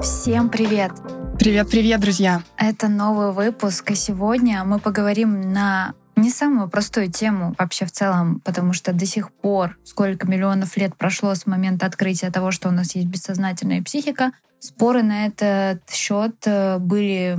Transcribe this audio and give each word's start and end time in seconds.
Всем 0.00 0.48
привет! 0.48 0.92
Привет-привет, 1.40 2.00
друзья! 2.00 2.42
Это 2.56 2.86
новый 2.86 3.32
выпуск, 3.32 3.90
и 3.90 3.96
сегодня 3.96 4.62
мы 4.64 4.78
поговорим 4.78 5.52
на 5.52 5.94
не 6.14 6.30
самую 6.30 6.68
простую 6.68 7.10
тему 7.10 7.56
вообще 7.58 7.84
в 7.84 7.90
целом, 7.90 8.38
потому 8.44 8.72
что 8.72 8.92
до 8.92 9.06
сих 9.06 9.32
пор, 9.32 9.76
сколько 9.82 10.28
миллионов 10.28 10.76
лет 10.76 10.94
прошло 10.94 11.34
с 11.34 11.46
момента 11.46 11.86
открытия 11.86 12.30
того, 12.30 12.52
что 12.52 12.68
у 12.68 12.72
нас 12.72 12.94
есть 12.94 13.08
бессознательная 13.08 13.82
психика, 13.82 14.30
споры 14.60 15.02
на 15.02 15.26
этот 15.26 15.90
счет 15.90 16.36
э, 16.46 16.78
были 16.78 17.36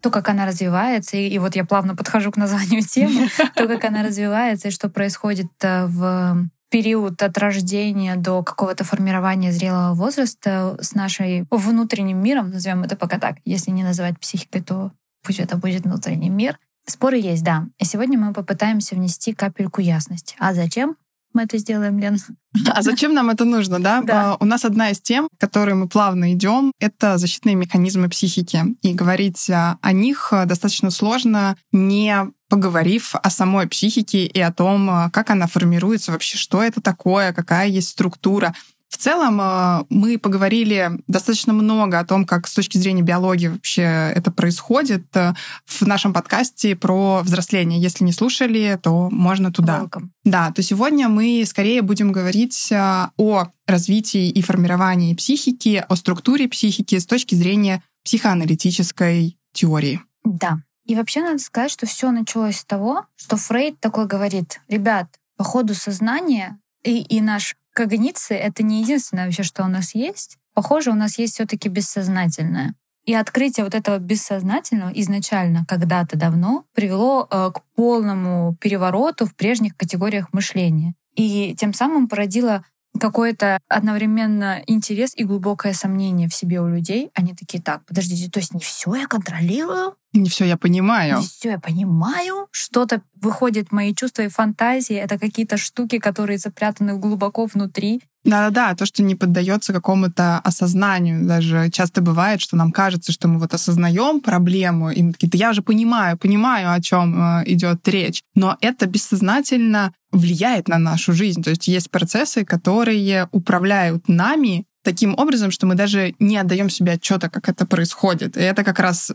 то, 0.00 0.10
как 0.10 0.30
она 0.30 0.46
развивается, 0.46 1.18
и, 1.18 1.28
и 1.28 1.38
вот 1.38 1.56
я 1.56 1.66
плавно 1.66 1.94
подхожу 1.94 2.32
к 2.32 2.38
названию 2.38 2.80
темы, 2.88 3.28
то, 3.54 3.68
как 3.68 3.84
она 3.84 4.02
развивается, 4.02 4.68
и 4.68 4.70
что 4.70 4.88
происходит 4.88 5.50
в 5.60 6.48
период 6.70 7.22
от 7.22 7.36
рождения 7.36 8.16
до 8.16 8.42
какого-то 8.42 8.84
формирования 8.84 9.52
зрелого 9.52 9.94
возраста 9.94 10.76
с 10.80 10.94
нашей 10.94 11.46
внутренним 11.50 12.22
миром, 12.22 12.50
назовем 12.50 12.84
это 12.84 12.96
пока 12.96 13.18
так. 13.18 13.36
Если 13.44 13.70
не 13.70 13.82
называть 13.82 14.18
психикой, 14.18 14.62
то 14.62 14.92
пусть 15.22 15.40
это 15.40 15.56
будет 15.56 15.84
внутренний 15.84 16.30
мир. 16.30 16.58
Споры 16.86 17.18
есть, 17.18 17.44
да. 17.44 17.66
И 17.78 17.84
сегодня 17.84 18.18
мы 18.18 18.32
попытаемся 18.32 18.94
внести 18.94 19.34
капельку 19.34 19.80
ясности. 19.80 20.34
А 20.38 20.54
зачем? 20.54 20.96
Мы 21.32 21.42
это 21.42 21.58
сделаем, 21.58 21.98
Лен. 21.98 22.18
А 22.66 22.82
зачем 22.82 23.14
нам 23.14 23.30
это 23.30 23.44
нужно, 23.44 23.78
да? 23.78 24.02
да? 24.02 24.36
У 24.40 24.44
нас 24.44 24.64
одна 24.64 24.90
из 24.90 25.00
тем, 25.00 25.28
к 25.28 25.40
которой 25.40 25.74
мы 25.74 25.88
плавно 25.88 26.32
идем, 26.32 26.72
это 26.80 27.18
защитные 27.18 27.54
механизмы 27.54 28.08
психики. 28.08 28.64
И 28.82 28.94
говорить 28.94 29.48
о 29.50 29.92
них 29.92 30.32
достаточно 30.46 30.90
сложно, 30.90 31.56
не 31.72 32.26
поговорив 32.48 33.14
о 33.14 33.30
самой 33.30 33.68
психике 33.68 34.26
и 34.26 34.40
о 34.40 34.52
том, 34.52 35.10
как 35.12 35.30
она 35.30 35.46
формируется, 35.46 36.10
вообще 36.10 36.36
что 36.36 36.62
это 36.62 36.80
такое, 36.80 37.32
какая 37.32 37.68
есть 37.68 37.90
структура. 37.90 38.54
В 38.90 38.96
целом 38.96 39.40
э, 39.40 39.84
мы 39.88 40.18
поговорили 40.18 40.90
достаточно 41.06 41.52
много 41.52 42.00
о 42.00 42.04
том, 42.04 42.26
как 42.26 42.48
с 42.48 42.54
точки 42.54 42.76
зрения 42.76 43.02
биологии 43.02 43.46
вообще 43.46 43.82
это 43.82 44.32
происходит 44.32 45.04
э, 45.16 45.32
в 45.64 45.82
нашем 45.82 46.12
подкасте 46.12 46.74
про 46.74 47.20
взросление. 47.22 47.80
Если 47.80 48.02
не 48.02 48.10
слушали, 48.10 48.78
то 48.82 49.08
можно 49.10 49.52
туда. 49.52 49.84
Welcome. 49.84 50.08
Да, 50.24 50.50
то 50.50 50.60
сегодня 50.62 51.08
мы 51.08 51.44
скорее 51.46 51.82
будем 51.82 52.10
говорить 52.10 52.72
э, 52.72 53.06
о 53.16 53.46
развитии 53.68 54.28
и 54.28 54.42
формировании 54.42 55.14
психики, 55.14 55.84
о 55.88 55.94
структуре 55.94 56.48
психики 56.48 56.98
с 56.98 57.06
точки 57.06 57.36
зрения 57.36 57.84
психоаналитической 58.04 59.38
теории. 59.52 60.00
Да. 60.24 60.58
И 60.84 60.96
вообще 60.96 61.20
надо 61.20 61.38
сказать, 61.38 61.70
что 61.70 61.86
все 61.86 62.10
началось 62.10 62.56
с 62.56 62.64
того, 62.64 63.06
что 63.14 63.36
Фрейд 63.36 63.78
такой 63.78 64.06
говорит, 64.06 64.60
ребят, 64.66 65.06
по 65.36 65.44
ходу 65.44 65.76
сознания 65.76 66.58
и, 66.82 67.02
и 67.02 67.20
наш 67.20 67.54
когниции— 67.88 68.36
это 68.38 68.62
не 68.62 68.82
единственное 68.82 69.24
вообще, 69.24 69.42
что 69.42 69.64
у 69.64 69.68
нас 69.68 69.94
есть. 69.94 70.36
Похоже, 70.52 70.90
у 70.90 70.94
нас 70.94 71.18
есть 71.18 71.34
все 71.34 71.46
таки 71.46 71.68
бессознательное. 71.68 72.74
И 73.06 73.14
открытие 73.14 73.64
вот 73.64 73.74
этого 73.74 73.98
бессознательного 73.98 74.90
изначально, 74.90 75.64
когда-то 75.66 76.16
давно, 76.18 76.64
привело 76.74 77.26
э, 77.30 77.50
к 77.54 77.62
полному 77.74 78.56
перевороту 78.60 79.24
в 79.24 79.34
прежних 79.34 79.76
категориях 79.76 80.32
мышления. 80.32 80.94
И 81.14 81.54
тем 81.58 81.72
самым 81.72 82.08
породило 82.08 82.64
какой-то 82.98 83.58
одновременно 83.68 84.62
интерес 84.66 85.12
и 85.16 85.24
глубокое 85.24 85.72
сомнение 85.72 86.28
в 86.28 86.34
себе 86.34 86.60
у 86.60 86.68
людей. 86.68 87.10
Они 87.14 87.34
такие, 87.34 87.62
так, 87.62 87.84
подождите, 87.86 88.30
то 88.30 88.40
есть 88.40 88.52
не 88.54 88.60
все 88.60 88.94
я 88.94 89.06
контролирую? 89.06 89.94
Не 90.12 90.28
все 90.28 90.44
я 90.44 90.56
понимаю. 90.56 91.18
Не 91.18 91.26
все 91.26 91.50
я 91.50 91.58
понимаю. 91.58 92.48
Что-то 92.50 93.02
выходит 93.14 93.70
мои 93.70 93.94
чувства 93.94 94.22
и 94.22 94.28
фантазии. 94.28 94.96
Это 94.96 95.18
какие-то 95.18 95.56
штуки, 95.56 95.98
которые 95.98 96.38
запрятаны 96.38 96.98
глубоко 96.98 97.46
внутри. 97.46 98.02
Да-да-да, 98.24 98.74
то, 98.74 98.84
что 98.84 99.02
не 99.02 99.14
поддается 99.14 99.72
какому-то 99.72 100.38
осознанию. 100.40 101.26
Даже 101.26 101.70
часто 101.70 102.02
бывает, 102.02 102.40
что 102.40 102.56
нам 102.56 102.70
кажется, 102.70 103.12
что 103.12 103.28
мы 103.28 103.38
вот 103.38 103.54
осознаем 103.54 104.20
проблему, 104.20 104.90
и 104.90 105.02
мы 105.02 105.12
такие, 105.12 105.30
да 105.30 105.38
я 105.38 105.52
же 105.52 105.62
понимаю, 105.62 106.18
понимаю, 106.18 106.72
о 106.72 106.80
чем 106.82 107.18
э, 107.18 107.44
идет 107.46 107.86
речь. 107.88 108.22
Но 108.34 108.58
это 108.60 108.86
бессознательно 108.86 109.94
влияет 110.12 110.68
на 110.68 110.78
нашу 110.78 111.12
жизнь. 111.12 111.42
То 111.42 111.50
есть 111.50 111.68
есть 111.68 111.90
процессы, 111.90 112.44
которые 112.44 113.28
управляют 113.32 114.08
нами 114.08 114.66
таким 114.82 115.14
образом, 115.18 115.50
что 115.50 115.66
мы 115.66 115.74
даже 115.74 116.14
не 116.18 116.36
отдаем 116.36 116.70
себе 116.70 116.92
отчета, 116.92 117.28
как 117.28 117.48
это 117.48 117.66
происходит. 117.66 118.36
И 118.36 118.40
это 118.40 118.64
как 118.64 118.78
раз 118.78 119.12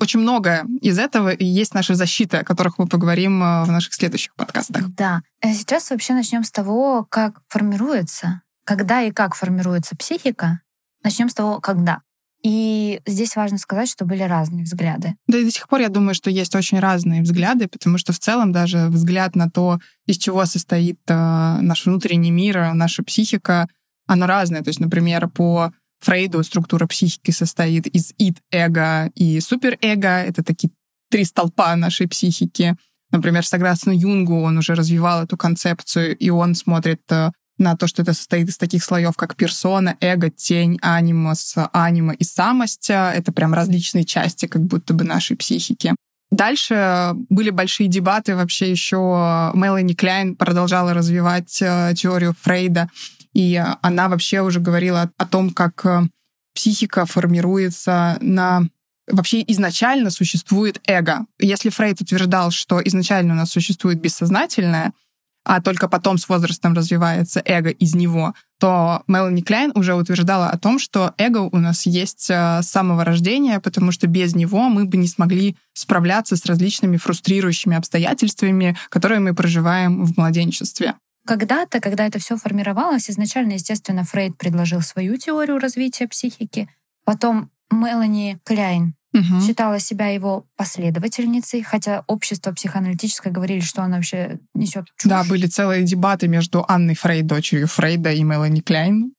очень 0.00 0.20
много 0.20 0.64
из 0.80 0.98
этого 0.98 1.30
и 1.30 1.44
есть 1.44 1.74
наши 1.74 1.94
защиты, 1.94 2.38
о 2.38 2.44
которых 2.44 2.78
мы 2.78 2.86
поговорим 2.86 3.42
э, 3.42 3.64
в 3.64 3.70
наших 3.70 3.94
следующих 3.94 4.34
подкастах. 4.34 4.88
Да. 4.88 5.22
А 5.40 5.52
сейчас 5.52 5.90
вообще 5.90 6.14
начнем 6.14 6.42
с 6.42 6.50
того, 6.50 7.06
как 7.08 7.40
формируется 7.48 8.42
когда 8.68 9.00
и 9.00 9.10
как 9.10 9.34
формируется 9.34 9.96
психика, 9.96 10.60
начнем 11.02 11.30
с 11.30 11.34
того, 11.34 11.58
когда. 11.58 12.02
И 12.42 13.00
здесь 13.04 13.34
важно 13.34 13.58
сказать, 13.58 13.88
что 13.88 14.04
были 14.04 14.22
разные 14.22 14.64
взгляды. 14.64 15.14
Да 15.26 15.38
и 15.38 15.44
до 15.44 15.50
сих 15.50 15.68
пор 15.68 15.80
я 15.80 15.88
думаю, 15.88 16.14
что 16.14 16.30
есть 16.30 16.54
очень 16.54 16.78
разные 16.78 17.22
взгляды, 17.22 17.66
потому 17.66 17.98
что 17.98 18.12
в 18.12 18.18
целом 18.18 18.52
даже 18.52 18.88
взгляд 18.88 19.34
на 19.34 19.50
то, 19.50 19.78
из 20.06 20.18
чего 20.18 20.44
состоит 20.44 21.00
э, 21.08 21.58
наш 21.60 21.86
внутренний 21.86 22.30
мир, 22.30 22.74
наша 22.74 23.02
психика, 23.02 23.68
оно 24.06 24.26
разное. 24.26 24.62
То 24.62 24.68
есть, 24.68 24.80
например, 24.80 25.28
по 25.28 25.72
Фрейду 26.00 26.42
структура 26.44 26.86
психики 26.86 27.32
состоит 27.32 27.86
из 27.88 28.14
ид, 28.18 28.38
эго 28.52 29.10
и 29.14 29.40
суперэго. 29.40 30.08
Это 30.08 30.44
такие 30.44 30.70
три 31.10 31.24
столпа 31.24 31.74
нашей 31.74 32.06
психики. 32.06 32.76
Например, 33.10 33.44
согласно 33.44 33.90
Юнгу, 33.90 34.40
он 34.42 34.58
уже 34.58 34.74
развивал 34.74 35.24
эту 35.24 35.36
концепцию, 35.36 36.16
и 36.16 36.30
он 36.30 36.54
смотрит 36.54 37.00
э, 37.10 37.30
на 37.58 37.76
то, 37.76 37.86
что 37.86 38.02
это 38.02 38.12
состоит 38.12 38.48
из 38.48 38.56
таких 38.56 38.82
слоев, 38.84 39.16
как 39.16 39.36
персона, 39.36 39.96
эго, 40.00 40.30
тень, 40.30 40.78
анимус, 40.80 41.54
анима 41.72 42.14
и 42.14 42.24
самость. 42.24 42.90
Это 42.90 43.32
прям 43.32 43.54
различные 43.54 44.04
части 44.04 44.46
как 44.46 44.62
будто 44.62 44.94
бы 44.94 45.04
нашей 45.04 45.36
психики. 45.36 45.94
Дальше 46.30 47.12
были 47.30 47.50
большие 47.50 47.88
дебаты. 47.88 48.36
Вообще 48.36 48.70
еще 48.70 48.96
Мелани 49.54 49.94
Кляйн 49.94 50.36
продолжала 50.36 50.92
развивать 50.92 51.58
э, 51.62 51.94
теорию 51.96 52.34
Фрейда. 52.42 52.88
И 53.32 53.62
она 53.80 54.08
вообще 54.08 54.42
уже 54.42 54.60
говорила 54.60 55.10
о 55.16 55.26
том, 55.26 55.50
как 55.50 55.86
э, 55.86 56.02
психика 56.54 57.06
формируется 57.06 58.18
на 58.20 58.64
вообще 59.10 59.42
изначально 59.46 60.10
существует 60.10 60.80
эго. 60.86 61.24
Если 61.38 61.70
Фрейд 61.70 62.00
утверждал, 62.00 62.50
что 62.50 62.80
изначально 62.84 63.34
у 63.34 63.36
нас 63.36 63.50
существует 63.50 64.00
бессознательное, 64.00 64.92
а 65.48 65.62
только 65.62 65.88
потом 65.88 66.18
с 66.18 66.28
возрастом 66.28 66.74
развивается 66.74 67.40
эго 67.42 67.70
из 67.70 67.94
него, 67.94 68.34
то 68.60 69.02
Мелани 69.08 69.40
Кляйн 69.40 69.72
уже 69.74 69.94
утверждала 69.94 70.50
о 70.50 70.58
том, 70.58 70.78
что 70.78 71.14
эго 71.16 71.38
у 71.38 71.56
нас 71.56 71.86
есть 71.86 72.28
э, 72.28 72.60
с 72.62 72.68
самого 72.68 73.02
рождения, 73.02 73.58
потому 73.58 73.90
что 73.90 74.06
без 74.08 74.34
него 74.34 74.68
мы 74.68 74.84
бы 74.84 74.98
не 74.98 75.08
смогли 75.08 75.56
справляться 75.72 76.36
с 76.36 76.44
различными 76.44 76.98
фрустрирующими 76.98 77.76
обстоятельствами, 77.76 78.76
которые 78.90 79.20
мы 79.20 79.34
проживаем 79.34 80.04
в 80.04 80.18
младенчестве. 80.18 80.94
Когда-то, 81.26 81.80
когда 81.80 82.06
это 82.06 82.18
все 82.18 82.36
формировалось, 82.36 83.08
изначально, 83.08 83.54
естественно, 83.54 84.04
Фрейд 84.04 84.36
предложил 84.36 84.82
свою 84.82 85.16
теорию 85.16 85.58
развития 85.58 86.06
психики, 86.08 86.68
потом 87.04 87.50
Мелани 87.70 88.38
Кляйн 88.44 88.97
угу. 89.12 89.40
считала 89.46 89.78
себя 89.78 90.08
его 90.08 90.46
последовательницей, 90.56 91.62
хотя 91.62 92.04
общество 92.06 92.52
психоаналитическое 92.52 93.32
говорили, 93.32 93.60
что 93.60 93.82
она 93.82 93.96
вообще 93.96 94.38
несет 94.54 94.86
чушь. 94.96 95.08
Да, 95.10 95.24
были 95.24 95.46
целые 95.46 95.84
дебаты 95.84 96.28
между 96.28 96.64
Анной 96.68 96.94
Фрейд, 96.94 97.26
дочерью 97.26 97.68
Фрейда, 97.68 98.12
и 98.12 98.22
Мелани 98.22 98.60
Кляйн. 98.60 99.12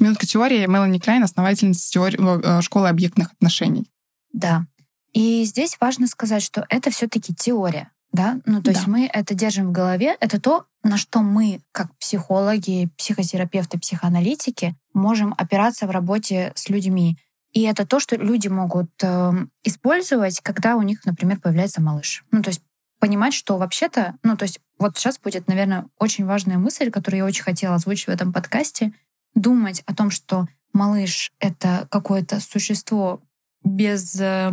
Минутка 0.00 0.26
теории. 0.26 0.66
Мелани 0.66 0.98
Кляйн— 0.98 1.22
основательница 1.24 1.90
теории, 1.90 2.18
э, 2.58 2.62
школы 2.62 2.88
объектных 2.88 3.32
отношений. 3.32 3.90
Да. 4.32 4.66
И 5.12 5.44
здесь 5.44 5.78
важно 5.80 6.06
сказать, 6.06 6.42
что 6.42 6.66
это 6.68 6.90
все 6.90 7.08
таки 7.08 7.34
теория. 7.34 7.90
Да? 8.12 8.40
Ну, 8.46 8.58
то 8.58 8.66
да. 8.66 8.70
есть 8.72 8.86
мы 8.86 9.10
это 9.12 9.34
держим 9.34 9.68
в 9.68 9.72
голове. 9.72 10.16
Это 10.20 10.40
то, 10.40 10.66
на 10.82 10.96
что 10.96 11.20
мы, 11.20 11.60
как 11.72 11.94
психологи, 11.98 12.88
психотерапевты, 12.96 13.78
психоаналитики, 13.78 14.74
можем 14.94 15.34
опираться 15.36 15.86
в 15.86 15.90
работе 15.90 16.52
с 16.54 16.68
людьми. 16.68 17.18
И 17.56 17.62
это 17.62 17.86
то, 17.86 18.00
что 18.00 18.16
люди 18.16 18.48
могут 18.48 18.90
э, 19.02 19.32
использовать, 19.64 20.40
когда 20.42 20.76
у 20.76 20.82
них, 20.82 21.06
например, 21.06 21.40
появляется 21.40 21.80
малыш. 21.80 22.22
Ну, 22.30 22.42
то 22.42 22.50
есть 22.50 22.60
понимать, 23.00 23.32
что 23.32 23.56
вообще-то, 23.56 24.18
ну, 24.22 24.36
то 24.36 24.42
есть 24.42 24.60
вот 24.78 24.98
сейчас 24.98 25.18
будет, 25.18 25.48
наверное, 25.48 25.86
очень 25.98 26.26
важная 26.26 26.58
мысль, 26.58 26.90
которую 26.90 27.20
я 27.20 27.24
очень 27.24 27.44
хотела 27.44 27.76
озвучить 27.76 28.08
в 28.08 28.10
этом 28.10 28.34
подкасте, 28.34 28.92
думать 29.34 29.82
о 29.86 29.94
том, 29.94 30.10
что 30.10 30.46
малыш— 30.74 31.32
это 31.38 31.88
какое-то 31.90 32.40
существо 32.40 33.22
без 33.64 34.20
э, 34.20 34.52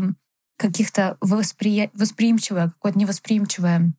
каких-то 0.55 1.17
воспри... 1.19 1.91
восприимчивое, 1.93 2.69
какое-то 2.69 2.99
невосприимчивое 2.99 3.91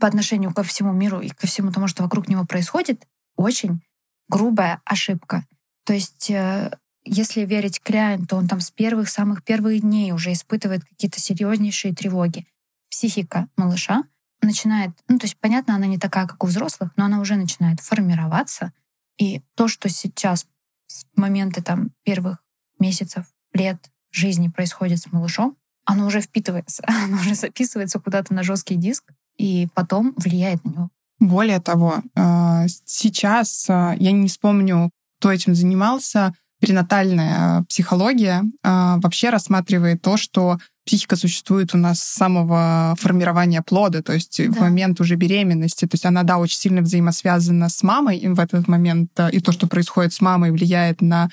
по 0.00 0.08
отношению 0.08 0.52
ко 0.52 0.64
всему 0.64 0.90
миру 0.90 1.20
и 1.20 1.28
ко 1.28 1.46
всему 1.46 1.70
тому, 1.70 1.86
что 1.86 2.02
вокруг 2.02 2.26
него 2.26 2.44
происходит, 2.44 3.06
очень 3.36 3.84
грубая 4.28 4.80
ошибка. 4.84 5.44
То 5.84 5.92
есть 5.92 6.28
э, 6.28 6.72
если 7.04 7.42
верить 7.42 7.80
Кляйн, 7.80 8.26
то 8.26 8.36
он 8.36 8.48
там 8.48 8.60
с 8.60 8.70
первых, 8.70 9.08
самых 9.08 9.42
первых 9.42 9.80
дней 9.80 10.12
уже 10.12 10.32
испытывает 10.32 10.84
какие-то 10.84 11.20
серьезнейшие 11.20 11.94
тревоги. 11.94 12.46
Психика 12.90 13.48
малыша 13.56 14.04
начинает, 14.40 14.90
ну 15.08 15.18
то 15.18 15.26
есть 15.26 15.36
понятно, 15.38 15.74
она 15.74 15.86
не 15.86 15.98
такая, 15.98 16.26
как 16.26 16.42
у 16.44 16.46
взрослых, 16.46 16.90
но 16.96 17.04
она 17.04 17.20
уже 17.20 17.36
начинает 17.36 17.80
формироваться 17.80 18.72
И 19.18 19.42
то, 19.54 19.68
что 19.68 19.88
сейчас 19.88 20.46
с 20.86 21.04
момента 21.16 21.62
там 21.62 21.90
первых 22.04 22.38
месяцев, 22.78 23.26
лет 23.52 23.90
жизни 24.10 24.48
происходит 24.48 24.98
с 24.98 25.12
малышом, 25.12 25.56
оно 25.84 26.06
уже 26.06 26.20
впитывается, 26.20 26.84
оно 26.86 27.16
уже 27.16 27.34
записывается 27.34 27.98
куда-то 27.98 28.34
на 28.34 28.42
жесткий 28.42 28.76
диск 28.76 29.12
и 29.36 29.68
потом 29.74 30.14
влияет 30.16 30.64
на 30.64 30.70
него. 30.70 30.90
Более 31.18 31.60
того, 31.60 32.02
э, 32.14 32.66
сейчас 32.84 33.66
э, 33.68 33.94
я 33.98 34.12
не 34.12 34.28
вспомню, 34.28 34.90
кто 35.18 35.30
этим 35.30 35.54
занимался, 35.54 36.34
перинатальная 36.62 37.64
психология 37.68 38.44
э, 38.62 38.94
вообще 39.02 39.30
рассматривает 39.30 40.00
то, 40.00 40.16
что 40.16 40.58
психика 40.86 41.16
существует 41.16 41.74
у 41.74 41.78
нас 41.78 41.98
с 41.98 42.14
самого 42.14 42.94
формирования 43.00 43.62
плода, 43.62 44.00
то 44.00 44.12
есть 44.12 44.38
да. 44.38 44.52
в 44.52 44.60
момент 44.60 45.00
уже 45.00 45.16
беременности. 45.16 45.86
То 45.86 45.94
есть 45.94 46.06
она, 46.06 46.22
да, 46.22 46.38
очень 46.38 46.56
сильно 46.56 46.80
взаимосвязана 46.80 47.68
с 47.68 47.82
мамой 47.82 48.18
и 48.18 48.28
в 48.28 48.38
этот 48.38 48.68
момент, 48.68 49.10
и 49.32 49.40
то, 49.40 49.50
что 49.50 49.66
происходит 49.66 50.12
с 50.12 50.20
мамой, 50.20 50.52
влияет 50.52 51.00
на 51.00 51.30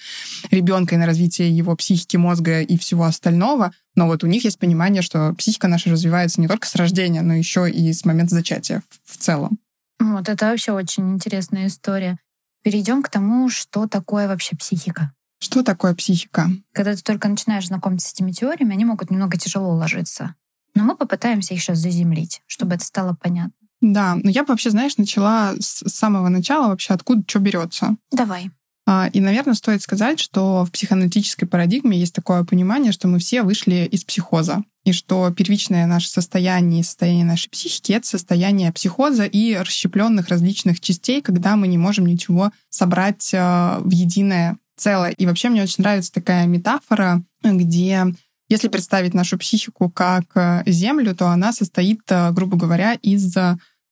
ребенка 0.50 0.96
и 0.96 0.98
на 0.98 1.06
развитие 1.06 1.56
его 1.56 1.76
психики, 1.76 2.18
мозга 2.18 2.62
и 2.62 2.78
всего 2.80 3.04
остального. 3.04 3.72
Но 3.96 4.08
вот 4.08 4.24
у 4.24 4.28
них 4.28 4.44
есть 4.44 4.58
понимание, 4.58 5.04
что 5.04 5.36
психика 5.36 5.68
наша 5.68 5.92
развивается 5.92 6.42
не 6.42 6.48
только 6.48 6.68
с 6.68 6.76
рождения, 6.76 7.22
но 7.22 7.36
еще 7.36 7.70
и 7.70 7.94
с 7.94 8.04
момента 8.04 8.34
зачатия 8.34 8.82
в 9.06 9.18
целом. 9.18 9.60
Вот 10.00 10.28
это 10.28 10.48
вообще 10.48 10.72
очень 10.72 11.14
интересная 11.14 11.68
история. 11.68 12.18
Перейдем 12.64 13.04
к 13.04 13.10
тому, 13.10 13.50
что 13.50 13.88
такое 13.88 14.28
вообще 14.28 14.56
психика. 14.56 15.14
Что 15.40 15.64
такое 15.64 15.96
психика? 15.96 16.50
Когда 16.74 16.96
ты 16.96 17.02
только 17.02 17.28
начинаешь 17.28 17.68
знакомиться 17.68 18.10
с 18.10 18.14
этими 18.14 18.32
теориями, 18.32 18.74
они 18.74 18.86
могут 18.86 19.10
немного 19.10 19.38
тяжело 19.38 19.74
ложиться. 19.74 20.36
Но 20.76 20.84
мы 20.84 20.96
попытаемся 20.96 21.54
их 21.54 21.62
сейчас 21.62 21.80
заземлить, 21.80 22.42
чтобы 22.46 22.76
это 22.76 22.86
стало 22.86 23.18
понятно. 23.20 23.54
Да, 23.82 24.16
но 24.16 24.30
я 24.30 24.44
бы 24.44 24.50
вообще, 24.50 24.72
знаешь, 24.72 24.98
начала 24.98 25.54
с 25.58 25.88
самого 25.90 26.28
начала 26.28 26.68
вообще, 26.68 26.94
откуда 26.94 27.24
что 27.26 27.40
берется. 27.40 27.96
Давай. 28.12 28.52
А, 28.86 29.08
и, 29.14 29.20
наверное, 29.20 29.54
стоит 29.54 29.82
сказать, 29.82 30.20
что 30.20 30.66
в 30.66 30.72
психоаналитической 30.72 31.48
парадигме 31.48 31.98
есть 31.98 32.14
такое 32.14 32.44
понимание, 32.44 32.92
что 32.92 33.08
мы 33.08 33.20
все 33.20 33.44
вышли 33.44 33.88
из 33.90 34.04
психоза, 34.04 34.64
и 34.84 34.94
что 34.94 35.30
первичное 35.32 35.86
наше 35.86 36.10
состояние 36.10 36.82
и 36.82 36.84
состояние 36.84 37.24
нашей 37.24 37.50
психики— 37.50 37.92
это 37.94 38.08
состояние 38.08 38.74
психоза 38.74 39.26
и 39.26 39.56
расщепленных 39.56 40.30
различных 40.30 40.80
частей, 40.80 41.22
когда 41.22 41.56
мы 41.56 41.68
не 41.68 41.78
можем 41.78 42.08
ничего 42.08 42.52
собрать 42.70 43.32
а, 43.34 43.80
в 43.82 43.92
единое 43.92 44.58
целое. 44.80 45.12
И 45.12 45.26
вообще 45.26 45.50
мне 45.50 45.64
очень 45.64 45.84
нравится 45.84 46.12
такая 46.12 46.48
метафора, 46.48 47.24
где 47.44 48.08
если 48.50 48.68
представить 48.68 49.14
нашу 49.14 49.38
психику 49.38 49.92
как 49.92 50.26
э, 50.36 50.64
землю, 50.66 51.16
то 51.16 51.28
она 51.28 51.54
состоит, 51.54 52.02
э, 52.10 52.32
грубо 52.32 52.58
говоря, 52.58 52.96
из 52.96 53.36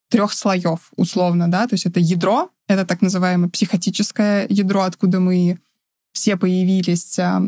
трех 0.09 0.33
слоев, 0.33 0.91
условно, 0.95 1.49
да, 1.49 1.67
то 1.67 1.75
есть 1.75 1.85
это 1.85 1.99
ядро, 1.99 2.49
это 2.67 2.85
так 2.85 3.01
называемое 3.01 3.49
психотическое 3.49 4.47
ядро, 4.49 4.81
откуда 4.81 5.19
мы 5.19 5.59
все 6.11 6.37
появились. 6.37 7.19
Э, 7.19 7.41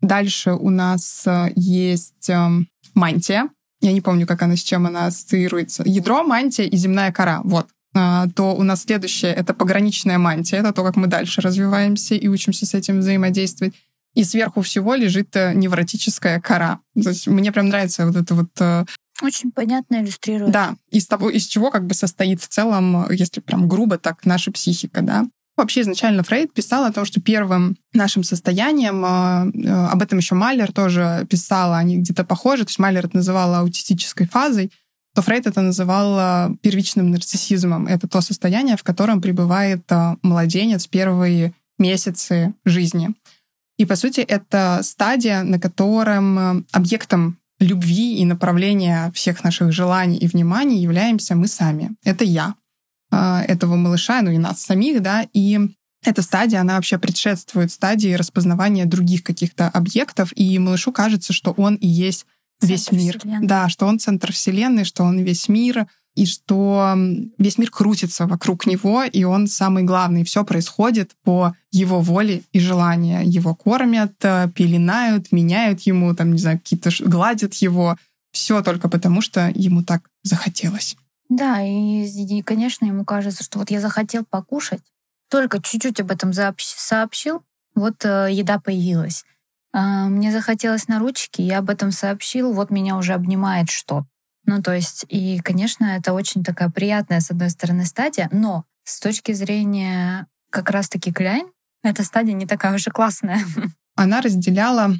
дальше 0.00 0.52
у 0.52 0.70
нас 0.70 1.26
есть 1.54 2.30
мантия. 2.94 3.50
Я 3.80 3.92
не 3.92 4.00
помню, 4.00 4.26
как 4.26 4.40
она 4.40 4.56
с 4.56 4.62
чем 4.62 4.86
она 4.86 5.06
ассоциируется. 5.06 5.82
Ядро, 5.84 6.24
мантия 6.24 6.64
и 6.64 6.76
земная 6.76 7.12
кора. 7.12 7.42
Вот. 7.44 7.68
А, 7.94 8.26
то 8.34 8.54
у 8.54 8.62
нас 8.64 8.82
следующее— 8.82 9.32
это 9.34 9.54
пограничная 9.54 10.18
мантия. 10.18 10.58
Это 10.58 10.72
то, 10.72 10.82
как 10.82 10.96
мы 10.96 11.06
дальше 11.06 11.40
развиваемся 11.40 12.14
и 12.14 12.28
учимся 12.28 12.66
с 12.66 12.74
этим 12.74 12.98
взаимодействовать. 12.98 13.74
И 14.14 14.24
сверху 14.24 14.62
всего 14.62 14.94
лежит 14.94 15.34
э, 15.36 15.54
невротическая 15.54 16.40
кора. 16.40 16.80
То 17.00 17.10
есть 17.10 17.26
мне 17.26 17.52
прям 17.52 17.68
нравится 17.68 18.06
вот 18.06 18.16
это 18.16 18.34
вот... 18.34 18.50
Э, 18.60 18.84
Очень 19.22 19.52
понятно 19.52 19.96
иллюстрирует. 19.96 20.52
Да, 20.52 20.76
из 20.90 21.06
того, 21.06 21.30
из 21.30 21.46
чего 21.46 21.70
как 21.70 21.86
бы 21.86 21.94
состоит 21.94 22.40
в 22.40 22.48
целом, 22.48 23.10
если 23.10 23.40
прям 23.40 23.68
грубо 23.68 23.98
так, 23.98 24.24
наша 24.24 24.50
психика, 24.52 25.02
да. 25.02 25.26
Вообще 25.56 25.82
изначально 25.82 26.24
Фрейд 26.24 26.52
писал 26.52 26.84
о 26.84 26.92
том, 26.92 27.04
что 27.04 27.20
первым 27.20 27.76
нашим 27.92 28.24
состоянием, 28.24 29.04
э, 29.04 29.88
об 29.88 30.02
этом 30.02 30.18
еще 30.18 30.34
Малер 30.34 30.72
тоже 30.72 31.26
писала, 31.30 31.76
они 31.76 31.98
где-то 31.98 32.24
похожи, 32.24 32.64
то 32.64 32.70
есть 32.70 32.80
Малер 32.80 33.06
это 33.06 33.16
называла 33.16 33.60
аутистической 33.60 34.26
фазой, 34.26 34.72
то 35.14 35.22
Фрейд 35.22 35.46
это 35.46 35.60
называл 35.60 36.56
первичным 36.56 37.10
нарциссизмом. 37.10 37.86
Это 37.86 38.08
то 38.08 38.20
состояние, 38.20 38.76
в 38.76 38.82
котором 38.82 39.22
пребывает 39.22 39.90
а, 39.90 40.16
младенец 40.22 40.86
первые 40.86 41.54
месяцы 41.78 42.54
жизни. 42.64 43.14
И, 43.76 43.86
по 43.86 43.96
сути, 43.96 44.20
это 44.20 44.80
стадия, 44.82 45.42
на 45.42 45.58
котором 45.58 46.38
а, 46.38 46.62
объектом 46.72 47.38
любви 47.60 48.18
и 48.18 48.24
направления 48.24 49.10
всех 49.14 49.44
наших 49.44 49.72
желаний 49.72 50.18
и 50.18 50.26
внимания 50.26 50.82
являемся 50.82 51.34
мы 51.34 51.46
сами. 51.46 51.92
Это 52.04 52.24
я 52.24 52.54
а, 53.10 53.42
этого 53.42 53.76
малыша, 53.76 54.22
ну 54.22 54.30
и 54.30 54.38
нас 54.38 54.60
самих, 54.60 55.02
да, 55.02 55.26
и 55.32 55.60
эта 56.04 56.22
стадия, 56.22 56.60
она 56.60 56.74
вообще 56.74 56.98
предшествует 56.98 57.72
стадии 57.72 58.12
распознавания 58.12 58.84
других 58.84 59.22
каких-то 59.22 59.68
объектов, 59.68 60.32
и 60.36 60.58
малышу 60.58 60.92
кажется, 60.92 61.32
что 61.32 61.52
он 61.52 61.76
и 61.76 61.86
есть 61.86 62.26
весь 62.64 62.92
мир. 62.92 63.18
Вселенной. 63.18 63.46
Да, 63.46 63.68
что 63.68 63.86
он 63.86 63.98
центр 63.98 64.32
Вселенной, 64.32 64.84
что 64.84 65.04
он 65.04 65.18
весь 65.20 65.48
мир, 65.48 65.86
и 66.14 66.26
что 66.26 66.96
весь 67.38 67.58
мир 67.58 67.70
крутится 67.70 68.26
вокруг 68.26 68.66
него, 68.66 69.02
и 69.02 69.24
он 69.24 69.48
самый 69.48 69.82
главный. 69.82 70.24
Все 70.24 70.44
происходит 70.44 71.12
по 71.24 71.56
его 71.72 72.00
воле 72.00 72.42
и 72.52 72.60
желанию. 72.60 73.28
Его 73.28 73.54
кормят, 73.54 74.12
э, 74.22 74.48
пеленают, 74.54 75.32
меняют 75.32 75.80
ему, 75.80 76.14
там, 76.14 76.32
не 76.32 76.38
знаю, 76.38 76.60
какие-то 76.60 76.90
гладят 77.00 77.54
его. 77.54 77.96
Все 78.30 78.62
только 78.62 78.88
потому, 78.88 79.20
что 79.20 79.50
ему 79.54 79.82
так 79.82 80.08
захотелось. 80.22 80.96
Да, 81.28 81.60
и, 81.62 82.04
и, 82.04 82.42
конечно, 82.42 82.84
ему 82.84 83.04
кажется, 83.04 83.42
что 83.42 83.58
вот 83.58 83.70
я 83.70 83.80
захотел 83.80 84.24
покушать, 84.24 84.82
только 85.28 85.60
чуть-чуть 85.60 86.00
об 86.00 86.12
этом 86.12 86.32
сообщил, 86.32 87.42
вот 87.74 88.04
э, 88.04 88.28
еда 88.30 88.60
появилась. 88.60 89.24
А, 89.74 90.08
мне 90.08 90.30
захотелось 90.30 90.86
на 90.86 91.00
ручки, 91.00 91.42
я 91.42 91.58
об 91.58 91.68
этом 91.68 91.90
сообщил, 91.90 92.52
вот 92.52 92.70
меня 92.70 92.96
уже 92.96 93.12
обнимает 93.12 93.70
что 93.70 94.06
Ну, 94.46 94.62
то 94.62 94.72
есть, 94.72 95.04
и, 95.08 95.40
конечно, 95.40 95.84
это 95.84 96.12
очень 96.12 96.44
такая 96.44 96.70
приятная, 96.70 97.20
с 97.20 97.32
одной 97.32 97.50
стороны, 97.50 97.84
стадия, 97.84 98.28
но 98.30 98.64
с 98.84 99.00
точки 99.00 99.32
зрения 99.32 100.28
как 100.50 100.70
раз-таки 100.70 101.12
Кляйн, 101.12 101.48
эта 101.82 102.04
стадия 102.04 102.34
не 102.34 102.46
такая 102.46 102.74
уж 102.74 102.86
и 102.86 102.90
классная. 102.90 103.40
Она 103.96 104.20
разделяла 104.20 104.94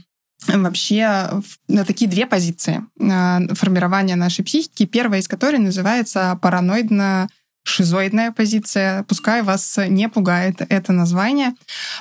вообще 0.48 1.30
на 1.68 1.84
такие 1.84 2.10
две 2.10 2.26
позиции 2.26 2.82
а, 3.00 3.40
формирования 3.54 4.16
нашей 4.16 4.44
психики. 4.44 4.86
Первая 4.86 5.20
из 5.20 5.28
которой 5.28 5.58
называется 5.58 6.36
параноидно 6.42 7.28
шизоидная 7.64 8.30
позиция, 8.30 9.02
пускай 9.04 9.42
вас 9.42 9.78
не 9.88 10.08
пугает 10.08 10.56
это 10.68 10.92
название. 10.92 11.54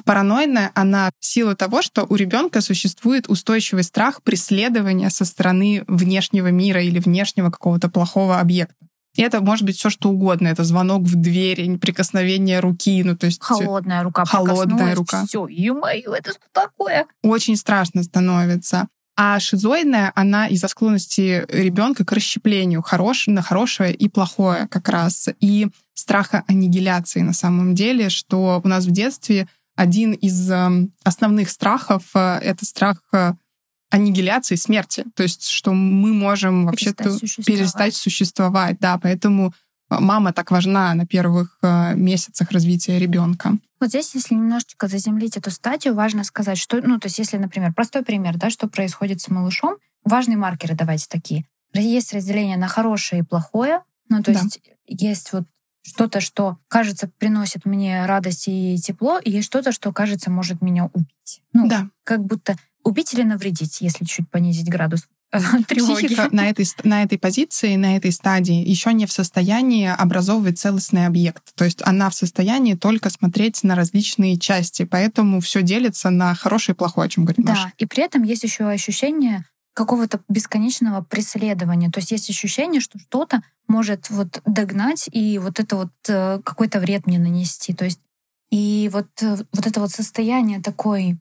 Параноидная, 0.05 0.71
она 0.75 1.09
в 1.19 1.25
силу 1.25 1.55
того, 1.55 1.81
что 1.81 2.05
у 2.07 2.15
ребенка 2.15 2.61
существует 2.61 3.27
устойчивый 3.29 3.83
страх 3.83 4.21
преследования 4.21 5.09
со 5.09 5.25
стороны 5.25 5.83
внешнего 5.87 6.47
мира 6.47 6.81
или 6.81 6.99
внешнего 6.99 7.49
какого-то 7.49 7.89
плохого 7.89 8.39
объекта. 8.39 8.75
И 9.15 9.21
это 9.21 9.41
может 9.41 9.65
быть 9.65 9.77
все 9.77 9.89
что 9.89 10.09
угодно. 10.09 10.47
Это 10.47 10.63
звонок 10.63 11.03
в 11.03 11.15
дверь, 11.15 11.77
прикосновение 11.77 12.59
руки, 12.59 13.03
ну 13.03 13.15
то 13.15 13.27
есть 13.27 13.41
холодная 13.41 14.03
рука, 14.03 14.25
холодная 14.25 14.95
рука. 14.95 15.25
Все, 15.27 15.47
ё-моё, 15.47 16.13
это 16.13 16.31
что 16.31 16.41
такое? 16.51 17.05
Очень 17.21 17.55
страшно 17.55 18.03
становится. 18.03 18.87
А 19.15 19.39
шизоидная, 19.39 20.11
она 20.15 20.47
из-за 20.47 20.67
склонности 20.67 21.45
ребенка 21.49 22.03
к 22.03 22.11
расщеплению 22.11 22.81
хорош, 22.81 23.27
на 23.27 23.41
хорошее 23.41 23.93
и 23.93 24.09
плохое 24.09 24.67
как 24.67 24.89
раз. 24.89 25.29
И 25.39 25.67
страха 25.93 26.43
аннигиляции 26.47 27.21
на 27.21 27.33
самом 27.33 27.75
деле, 27.75 28.09
что 28.09 28.59
у 28.63 28.67
нас 28.67 28.85
в 28.85 28.91
детстве 28.91 29.47
один 29.75 30.13
из 30.13 30.49
эм, 30.49 30.93
основных 31.03 31.49
страхов 31.49 32.03
э,— 32.15 32.39
это 32.43 32.65
страх 32.65 32.97
э, 33.11 33.33
аннигиляции, 33.89 34.55
смерти. 34.55 35.05
То 35.15 35.23
есть, 35.23 35.47
что 35.47 35.73
мы 35.73 36.13
можем 36.13 36.65
вообще-то 36.65 37.11
существовать. 37.11 37.45
перестать 37.45 37.95
существовать. 37.95 38.79
Да, 38.79 38.97
поэтому 38.97 39.53
мама 39.99 40.33
так 40.33 40.51
важна 40.51 40.93
на 40.93 41.05
первых 41.05 41.57
э, 41.61 41.95
месяцах 41.95 42.51
развития 42.51 42.99
ребенка. 42.99 43.57
Вот 43.79 43.89
здесь, 43.89 44.15
если 44.15 44.35
немножечко 44.35 44.87
заземлить 44.87 45.37
эту 45.37 45.51
стадию, 45.51 45.93
важно 45.93 46.23
сказать, 46.23 46.57
что, 46.57 46.81
ну, 46.81 46.99
то 46.99 47.07
есть, 47.07 47.19
если, 47.19 47.37
например, 47.37 47.73
простой 47.73 48.03
пример, 48.03 48.37
да, 48.37 48.49
что 48.49 48.67
происходит 48.67 49.21
с 49.21 49.29
малышом, 49.29 49.75
важные 50.03 50.37
маркеры 50.37 50.75
давайте 50.75 51.07
такие. 51.09 51.45
Есть 51.73 52.13
разделение 52.13 52.57
на 52.57 52.67
хорошее 52.67 53.21
и 53.21 53.25
плохое, 53.25 53.81
ну, 54.09 54.21
то 54.21 54.33
да. 54.33 54.39
есть 54.39 54.61
есть 54.85 55.33
вот 55.33 55.43
что-то, 55.81 56.21
что, 56.21 56.57
кажется, 56.67 57.09
приносит 57.17 57.65
мне 57.65 58.05
радость 58.05 58.47
и 58.47 58.77
тепло, 58.77 59.19
и 59.19 59.31
есть 59.31 59.47
что-то, 59.47 59.71
что, 59.71 59.91
кажется, 59.91 60.31
может 60.31 60.61
меня 60.61 60.89
убить. 60.93 61.41
Ну, 61.51 61.67
да. 61.67 61.89
как 62.03 62.23
будто 62.23 62.55
убить 62.83 63.13
или 63.13 63.23
навредить, 63.23 63.81
если 63.81 64.05
чуть 64.05 64.29
понизить 64.29 64.69
градус. 64.69 65.07
тревоги. 65.67 66.07
Психика 66.07 66.29
на 66.31 66.49
этой, 66.49 66.65
на 66.83 67.03
этой 67.03 67.17
позиции, 67.17 67.75
на 67.75 67.97
этой 67.97 68.11
стадии 68.11 68.67
еще 68.67 68.93
не 68.93 69.05
в 69.05 69.11
состоянии 69.11 69.87
образовывать 69.87 70.59
целостный 70.59 71.05
объект. 71.05 71.53
То 71.55 71.65
есть 71.65 71.81
она 71.83 72.09
в 72.09 72.15
состоянии 72.15 72.75
только 72.75 73.09
смотреть 73.09 73.63
на 73.63 73.75
различные 73.75 74.37
части. 74.37 74.85
Поэтому 74.85 75.41
все 75.41 75.61
делится 75.61 76.09
на 76.09 76.35
хорошее 76.35 76.75
и 76.75 76.77
плохое, 76.77 77.07
о 77.07 77.09
чем 77.09 77.25
говорит 77.25 77.45
Да, 77.45 77.53
Маша. 77.53 77.73
и 77.77 77.85
при 77.85 78.03
этом 78.03 78.23
есть 78.23 78.43
еще 78.43 78.65
ощущение 78.65 79.45
какого-то 79.73 80.21
бесконечного 80.29 81.01
преследования. 81.01 81.89
То 81.89 81.99
есть 81.99 82.11
есть 82.11 82.29
ощущение, 82.29 82.79
что 82.79 82.99
что-то 82.99 83.41
может 83.67 84.09
вот 84.09 84.41
догнать 84.45 85.09
и 85.11 85.39
вот 85.39 85.59
это 85.59 85.75
вот 85.75 85.91
э, 86.07 86.39
какой-то 86.43 86.79
вред 86.79 87.07
мне 87.07 87.17
нанести. 87.17 87.73
То 87.73 87.85
есть 87.85 87.99
И 88.51 88.87
вот, 88.93 89.07
э, 89.21 89.37
вот 89.51 89.65
это 89.65 89.79
вот 89.79 89.89
состояние 89.89 90.61
такой 90.61 91.17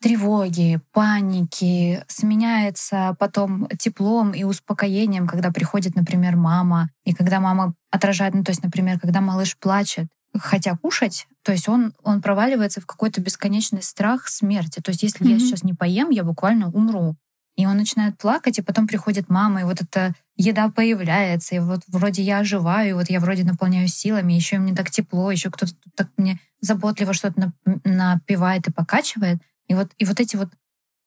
тревоги, 0.00 0.80
паники 0.92 2.04
сменяется 2.08 3.16
потом 3.18 3.68
теплом 3.78 4.32
и 4.32 4.44
успокоением, 4.44 5.26
когда 5.26 5.50
приходит, 5.50 5.96
например, 5.96 6.36
мама, 6.36 6.90
и 7.04 7.14
когда 7.14 7.40
мама 7.40 7.74
отражает, 7.90 8.34
ну, 8.34 8.44
то 8.44 8.50
есть, 8.50 8.62
например, 8.62 9.00
когда 9.00 9.20
малыш 9.20 9.56
плачет, 9.58 10.06
хотя 10.36 10.76
кушать, 10.76 11.26
то 11.42 11.52
есть 11.52 11.68
он, 11.68 11.92
он 12.02 12.20
проваливается 12.20 12.80
в 12.80 12.86
какой-то 12.86 13.20
бесконечный 13.20 13.82
страх 13.82 14.28
смерти. 14.28 14.80
То 14.80 14.90
есть 14.90 15.02
если 15.02 15.26
mm-hmm. 15.26 15.32
я 15.32 15.38
сейчас 15.38 15.64
не 15.64 15.74
поем, 15.74 16.10
я 16.10 16.22
буквально 16.22 16.70
умру. 16.70 17.16
И 17.56 17.66
он 17.66 17.76
начинает 17.76 18.16
плакать, 18.18 18.58
и 18.58 18.62
потом 18.62 18.86
приходит 18.86 19.28
мама, 19.28 19.62
и 19.62 19.64
вот 19.64 19.80
эта 19.80 20.14
еда 20.36 20.70
появляется, 20.70 21.56
и 21.56 21.58
вот 21.58 21.80
вроде 21.88 22.22
я 22.22 22.38
оживаю, 22.38 22.90
и 22.90 22.92
вот 22.92 23.10
я 23.10 23.18
вроде 23.18 23.42
наполняю 23.42 23.88
силами, 23.88 24.32
еще 24.32 24.58
мне 24.58 24.76
так 24.76 24.90
тепло, 24.90 25.32
еще 25.32 25.50
кто-то 25.50 25.72
так 25.96 26.08
мне 26.16 26.38
заботливо 26.60 27.12
что-то 27.12 27.52
напивает 27.84 28.68
и 28.68 28.72
покачивает. 28.72 29.38
И 29.68 29.74
вот, 29.74 29.88
и 29.98 30.04
вот 30.04 30.20
эти 30.20 30.36
вот 30.36 30.48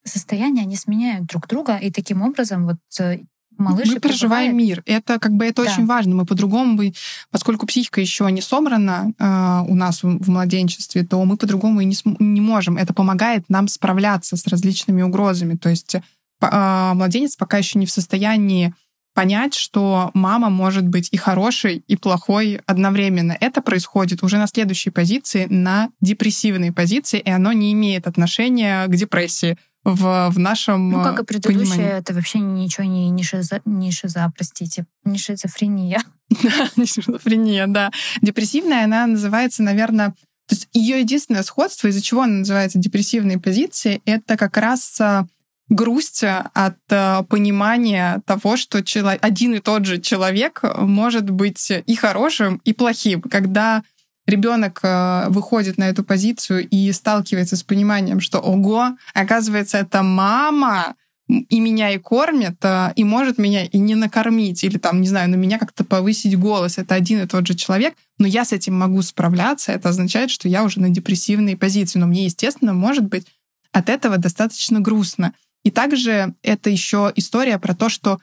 состояния, 0.03 0.62
они 0.62 0.75
сменяют 0.75 1.25
друг 1.25 1.48
друга, 1.48 1.77
и 1.77 1.91
таким 1.91 2.22
образом 2.22 2.65
вот 2.65 2.77
э, 3.00 3.20
малыш 3.58 3.89
мы 3.89 4.00
проживаем 4.00 4.58
мир. 4.58 4.84
Это 4.86 5.20
как 5.20 5.34
бы 5.34 5.46
это 5.46 5.63
да. 5.63 5.72
очень 5.72 5.86
важно. 5.86 6.15
Мы 6.15 6.25
по-другому 6.25 6.75
бы, 6.75 6.94
поскольку 7.30 7.65
психика 7.65 8.01
еще 8.01 8.30
не 8.32 8.41
собрана 8.41 9.13
э, 9.18 9.72
у 9.72 9.75
нас 9.75 10.03
в, 10.03 10.24
в 10.24 10.30
младенчестве, 10.30 11.03
то 11.03 11.24
мы 11.24 11.38
по-другому 11.38 11.82
и 11.82 11.86
не, 11.86 11.96
не 12.20 12.41
можем. 12.41 12.77
Это 12.77 12.94
помогает 12.94 13.46
нам 13.50 13.68
справляться 13.68 14.38
с 14.38 14.48
различными 14.48 15.01
угрозами. 15.01 15.56
То 15.56 15.70
есть 15.70 15.96
э, 15.96 16.91
младенец 16.94 17.36
пока 17.36 17.58
еще 17.58 17.80
не 17.80 17.86
в 17.86 17.91
состоянии 17.91 18.74
понять, 19.13 19.53
что 19.53 20.12
мама 20.13 20.50
может 20.50 20.88
быть 20.88 21.10
и 21.12 21.18
хорошей, 21.18 21.84
и 21.88 21.96
плохой 21.96 22.62
одновременно. 22.65 23.36
Это 23.39 23.62
происходит 23.62 24.24
уже 24.24 24.38
на 24.38 24.48
следующей 24.48 24.89
позиции, 24.89 25.48
на 25.50 25.89
депрессивной 26.01 26.72
позиции, 26.72 27.20
и 27.20 27.30
оно 27.30 27.51
не 27.51 27.74
имеет 27.74 28.08
отношения 28.08 28.86
к 28.88 28.96
депрессии 28.96 29.58
в, 29.84 30.30
в 30.30 30.39
нашем 30.39 30.91
Ну, 30.91 31.03
как 31.03 31.20
и 31.20 31.25
предыдущее, 31.25 31.72
понимании. 31.72 31.98
это 31.98 32.13
вообще 32.13 32.39
ничего 32.39 32.86
не, 32.86 33.10
не, 33.10 33.24
шиза, 33.24 33.62
не 33.65 33.91
шиза, 33.91 34.32
простите, 34.36 34.86
не 35.03 35.18
шизофрения. 35.18 36.01
Да, 36.44 36.70
не 36.77 36.86
шизофрения, 36.86 37.68
да. 37.68 37.91
Депрессивная, 38.22 38.86
она 38.86 39.06
называется, 39.06 39.63
наверное, 39.63 40.10
то 40.48 40.56
есть 40.56 40.70
ее 40.72 41.00
единственное 41.00 41.44
сходство, 41.44 41.88
из-за 41.88 42.01
чего 42.01 42.22
она 42.22 42.39
называется 42.39 42.80
депрессивной 42.80 43.38
позицией, 43.38 44.01
это 44.06 44.38
как 44.38 44.56
раз 44.58 45.00
а, 45.01 45.25
грусть 45.72 46.24
от 46.24 46.78
а, 46.90 47.24
понимания 47.24 48.22
того, 48.25 48.58
что 48.58 48.84
один 49.22 49.56
и 49.56 49.60
тот 49.60 49.86
же 49.86 50.00
человек 50.00 50.62
может 50.78 51.30
быть 51.30 51.72
и 51.72 51.96
хорошим, 51.96 52.62
и 52.66 52.74
плохим. 52.74 53.22
Когда 53.22 53.84
ребенок 54.28 54.80
э, 54.84 55.25
выходит 55.30 55.78
на 55.78 55.86
эту 55.90 56.04
позицию 56.04 56.68
и 56.68 56.92
сталкивается 56.92 57.56
с 57.56 57.63
пониманием, 57.63 58.20
что 58.20 58.40
ого, 58.40 58.98
оказывается, 59.13 59.78
это 59.78 60.04
мама, 60.04 60.96
и 61.28 61.60
меня 61.60 61.92
и 61.92 61.98
кормит, 61.98 62.58
э, 62.63 62.92
и 62.96 63.04
может 63.04 63.38
меня 63.38 63.66
и 63.66 63.78
не 63.78 63.96
накормить, 63.96 64.63
или 64.63 64.78
там, 64.78 65.01
не 65.01 65.08
знаю, 65.08 65.30
на 65.30 65.36
меня 65.36 65.58
как-то 65.58 65.84
повысить 65.84 66.38
голос. 66.38 66.78
Это 66.78 66.96
один 66.96 67.22
и 67.22 67.28
тот 67.28 67.48
же 67.48 67.56
человек, 67.56 67.96
но 68.18 68.28
я 68.28 68.46
с 68.46 68.51
этим 68.51 68.78
могу 68.78 69.01
справляться. 69.01 69.72
Это 69.72 69.90
означает, 69.90 70.30
что 70.30 70.48
я 70.48 70.63
уже 70.63 70.80
на 70.80 70.90
депрессивной 70.90 71.56
позиции. 71.56 72.00
Но 72.00 72.08
мне, 72.08 72.25
естественно, 72.25 72.74
может 72.74 73.06
быть 73.06 73.25
от 73.72 73.90
этого 73.90 74.18
достаточно 74.18 74.82
грустно. 74.82 75.34
И 75.63 75.72
также 75.72 76.34
это 76.41 76.70
еще 76.70 77.12
история 77.15 77.60
про 77.60 77.75
то, 77.75 77.89
что 77.89 78.20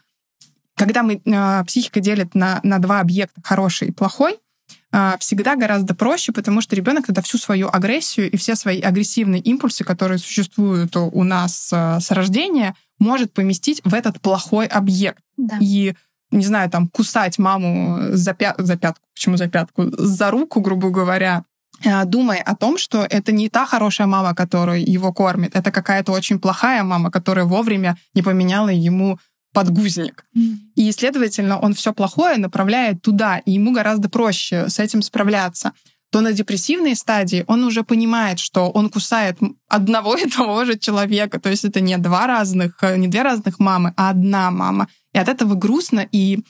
когда 0.74 1.02
мы 1.02 1.20
э, 1.24 1.64
психика 1.64 2.00
делит 2.00 2.34
на, 2.34 2.60
на 2.62 2.78
два 2.78 3.00
объекта, 3.00 3.40
хороший 3.42 3.88
и 3.88 3.92
плохой, 3.92 4.38
а, 4.90 5.16
всегда 5.18 5.54
гораздо 5.54 5.94
проще, 5.94 6.32
потому 6.32 6.62
что 6.62 6.74
ребенок 6.74 7.06
тогда 7.06 7.20
всю 7.20 7.36
свою 7.36 7.68
агрессию 7.68 8.30
и 8.30 8.36
все 8.36 8.54
свои 8.54 8.80
агрессивные 8.80 9.40
импульсы, 9.40 9.84
которые 9.84 10.18
существуют 10.18 10.96
у 10.96 11.24
нас 11.24 11.70
а, 11.72 12.00
с 12.00 12.10
рождения, 12.10 12.74
может 12.98 13.32
поместить 13.32 13.82
в 13.84 13.92
этот 13.92 14.20
плохой 14.20 14.66
объект. 14.66 15.22
Да. 15.36 15.58
И 15.60 15.94
не 16.30 16.44
знаю, 16.44 16.70
там, 16.70 16.88
кусать 16.88 17.38
маму 17.38 17.98
за, 18.12 18.34
пя... 18.34 18.54
за 18.58 18.76
пятку, 18.76 19.06
почему 19.14 19.36
за 19.36 19.48
пятку, 19.48 19.90
за 19.90 20.30
руку, 20.30 20.60
грубо 20.60 20.90
говоря, 20.90 21.44
а, 21.84 22.04
думая 22.04 22.42
о 22.42 22.54
том, 22.56 22.78
что 22.78 23.06
это 23.08 23.32
не 23.32 23.48
та 23.48 23.66
хорошая 23.66 24.06
мама, 24.06 24.34
которая 24.34 24.78
его 24.78 25.12
кормит, 25.12 25.54
это 25.54 25.70
какая-то 25.70 26.12
очень 26.12 26.38
плохая 26.38 26.82
мама, 26.82 27.10
которая 27.10 27.44
вовремя 27.44 27.96
не 28.14 28.22
поменяла 28.22 28.70
ему 28.70 29.18
подгузник. 29.52 30.24
Mm. 30.36 30.56
И, 30.76 30.92
следовательно, 30.92 31.58
он 31.58 31.74
все 31.74 31.92
плохое 31.92 32.36
направляет 32.36 33.02
туда, 33.02 33.38
и 33.38 33.52
ему 33.52 33.72
гораздо 33.72 34.08
проще 34.08 34.68
с 34.68 34.78
этим 34.78 35.02
справляться 35.02 35.72
то 36.10 36.20
на 36.20 36.32
депрессивной 36.32 36.96
стадии 36.96 37.44
он 37.48 37.64
уже 37.64 37.82
понимает, 37.82 38.38
что 38.38 38.70
он 38.70 38.88
кусает 38.88 39.38
одного 39.68 40.16
и 40.16 40.28
того 40.28 40.64
же 40.64 40.78
человека. 40.78 41.38
То 41.38 41.50
есть 41.50 41.64
это 41.64 41.80
не 41.80 41.98
два 41.98 42.26
разных, 42.26 42.82
не 42.96 43.08
две 43.08 43.22
разных 43.22 43.58
мамы, 43.58 43.92
а 43.96 44.10
одна 44.10 44.50
мама. 44.50 44.88
И 45.12 45.18
от 45.18 45.28
этого 45.28 45.54
грустно. 45.54 46.08
И 46.10 46.40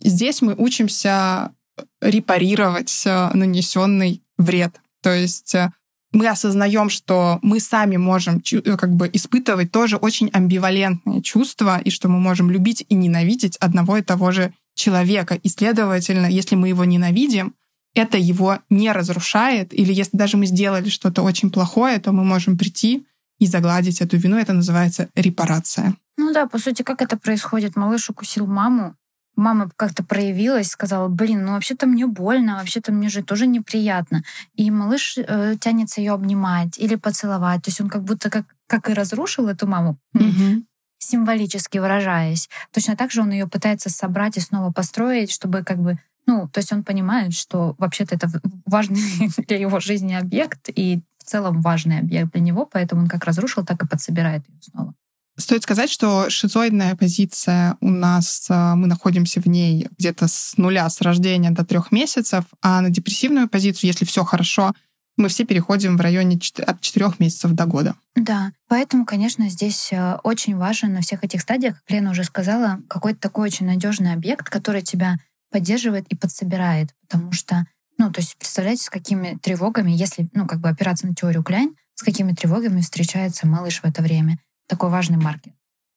здесь 0.00 0.42
мы 0.42 0.54
учимся 0.56 1.52
репарировать 2.00 3.02
э, 3.04 3.30
нанесенный 3.34 4.23
вред. 4.38 4.80
То 5.02 5.12
есть 5.12 5.54
э, 5.54 5.70
мы 6.12 6.28
осознаем, 6.28 6.88
что 6.88 7.38
мы 7.42 7.60
сами 7.60 7.96
можем 7.96 8.42
э, 8.52 8.76
как 8.76 8.94
бы 8.94 9.10
испытывать 9.12 9.72
тоже 9.72 9.96
очень 9.96 10.30
амбивалентные 10.32 11.22
чувства, 11.22 11.78
и 11.78 11.90
что 11.90 12.08
мы 12.08 12.20
можем 12.20 12.50
любить 12.50 12.86
и 12.88 12.94
ненавидеть 12.94 13.56
одного 13.56 13.98
и 13.98 14.02
того 14.02 14.30
же 14.30 14.54
человека. 14.74 15.34
И, 15.34 15.48
следовательно, 15.48 16.26
если 16.26 16.54
мы 16.56 16.68
его 16.68 16.84
ненавидим, 16.84 17.54
это 17.94 18.18
его 18.18 18.58
не 18.70 18.90
разрушает, 18.92 19.72
или 19.72 19.92
если 19.92 20.16
даже 20.16 20.36
мы 20.36 20.46
сделали 20.46 20.88
что-то 20.88 21.22
очень 21.22 21.50
плохое, 21.50 21.98
то 22.00 22.12
мы 22.12 22.24
можем 22.24 22.58
прийти 22.58 23.06
и 23.38 23.46
загладить 23.46 24.00
эту 24.00 24.16
вину. 24.16 24.36
Это 24.36 24.52
называется 24.52 25.08
репарация. 25.14 25.94
Ну 26.16 26.32
да, 26.32 26.46
по 26.46 26.58
сути, 26.58 26.82
как 26.82 27.02
это 27.02 27.16
происходит? 27.16 27.76
Малыш 27.76 28.10
укусил 28.10 28.46
маму, 28.46 28.96
мама 29.36 29.70
как-то 29.76 30.04
проявилась, 30.04 30.68
сказала, 30.68 31.08
блин, 31.08 31.44
ну 31.44 31.52
вообще-то 31.52 31.86
мне 31.86 32.06
больно, 32.06 32.56
вообще-то 32.56 32.92
мне 32.92 33.08
же 33.08 33.22
тоже 33.22 33.46
неприятно. 33.46 34.22
И 34.54 34.70
малыш 34.70 35.18
э, 35.18 35.56
тянется 35.60 36.00
ее 36.00 36.12
обнимать 36.12 36.78
или 36.78 36.94
поцеловать. 36.94 37.62
То 37.62 37.70
есть 37.70 37.80
он 37.80 37.88
как 37.88 38.04
будто 38.04 38.30
как, 38.30 38.46
как 38.66 38.88
и 38.88 38.94
разрушил 38.94 39.48
эту 39.48 39.66
маму, 39.66 39.98
mm-hmm. 40.16 40.64
символически 40.98 41.78
выражаясь. 41.78 42.48
Точно 42.72 42.96
так 42.96 43.10
же 43.10 43.22
он 43.22 43.30
ее 43.30 43.46
пытается 43.46 43.90
собрать 43.90 44.36
и 44.36 44.40
снова 44.40 44.72
построить, 44.72 45.30
чтобы 45.30 45.62
как 45.62 45.78
бы 45.78 45.98
ну, 46.26 46.48
то 46.48 46.58
есть 46.58 46.72
он 46.72 46.84
понимает, 46.84 47.34
что 47.34 47.74
вообще-то 47.78 48.14
это 48.14 48.30
важный 48.64 49.30
для 49.46 49.58
его 49.58 49.78
жизни 49.80 50.14
объект 50.14 50.70
и 50.74 51.02
в 51.18 51.24
целом 51.24 51.60
важный 51.60 51.98
объект 51.98 52.32
для 52.32 52.40
него, 52.40 52.66
поэтому 52.66 53.02
он 53.02 53.08
как 53.08 53.24
разрушил, 53.24 53.64
так 53.64 53.82
и 53.82 53.86
подсобирает 53.86 54.48
ее 54.48 54.58
снова. 54.62 54.94
Стоит 55.36 55.64
сказать, 55.64 55.90
что 55.90 56.30
шизоидная 56.30 56.94
позиция 56.94 57.76
у 57.80 57.90
нас, 57.90 58.46
а, 58.48 58.76
мы 58.76 58.86
находимся 58.86 59.40
в 59.40 59.46
ней 59.46 59.88
где-то 59.98 60.28
с 60.28 60.56
нуля, 60.56 60.88
с 60.88 61.00
рождения 61.00 61.50
до 61.50 61.64
трех 61.64 61.90
месяцев, 61.90 62.44
а 62.62 62.80
на 62.80 62.90
депрессивную 62.90 63.48
позицию, 63.48 63.88
если 63.88 64.04
все 64.04 64.22
хорошо, 64.24 64.72
мы 65.16 65.28
все 65.28 65.44
переходим 65.44 65.96
в 65.96 66.00
районе 66.00 66.38
от 66.66 66.80
четырех 66.80 67.18
месяцев 67.18 67.52
до 67.52 67.66
года. 67.66 67.96
Да, 68.14 68.52
поэтому, 68.68 69.04
конечно, 69.04 69.48
здесь 69.48 69.92
э, 69.92 70.18
очень 70.22 70.56
важен 70.56 70.92
на 70.92 71.00
всех 71.00 71.24
этих 71.24 71.40
стадиях, 71.40 71.76
как 71.78 71.90
Лена 71.90 72.10
уже 72.10 72.24
сказала, 72.24 72.80
какой-то 72.88 73.20
такой 73.20 73.48
очень 73.48 73.66
надежный 73.66 74.12
объект, 74.12 74.48
который 74.48 74.82
тебя 74.82 75.16
поддерживает 75.50 76.06
и 76.08 76.16
подсобирает, 76.16 76.90
потому 77.08 77.32
что, 77.32 77.66
ну, 77.98 78.10
то 78.12 78.20
есть 78.20 78.36
представляете, 78.38 78.84
с 78.84 78.90
какими 78.90 79.38
тревогами, 79.40 79.92
если, 79.92 80.28
ну, 80.32 80.46
как 80.46 80.60
бы 80.60 80.68
опираться 80.68 81.06
на 81.06 81.14
теорию 81.14 81.44
Кляйн, 81.44 81.74
с 81.94 82.02
какими 82.02 82.32
тревогами 82.32 82.80
встречается 82.80 83.46
малыш 83.46 83.80
в 83.80 83.84
это 83.84 84.02
время 84.02 84.38
такой 84.66 84.90
важный 84.90 85.18
маркер. 85.18 85.52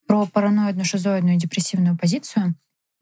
Про 0.08 0.26
параноидную, 0.26 0.86
шизоидную 0.86 1.36
и 1.36 1.40
депрессивную 1.40 1.98
позицию 1.98 2.56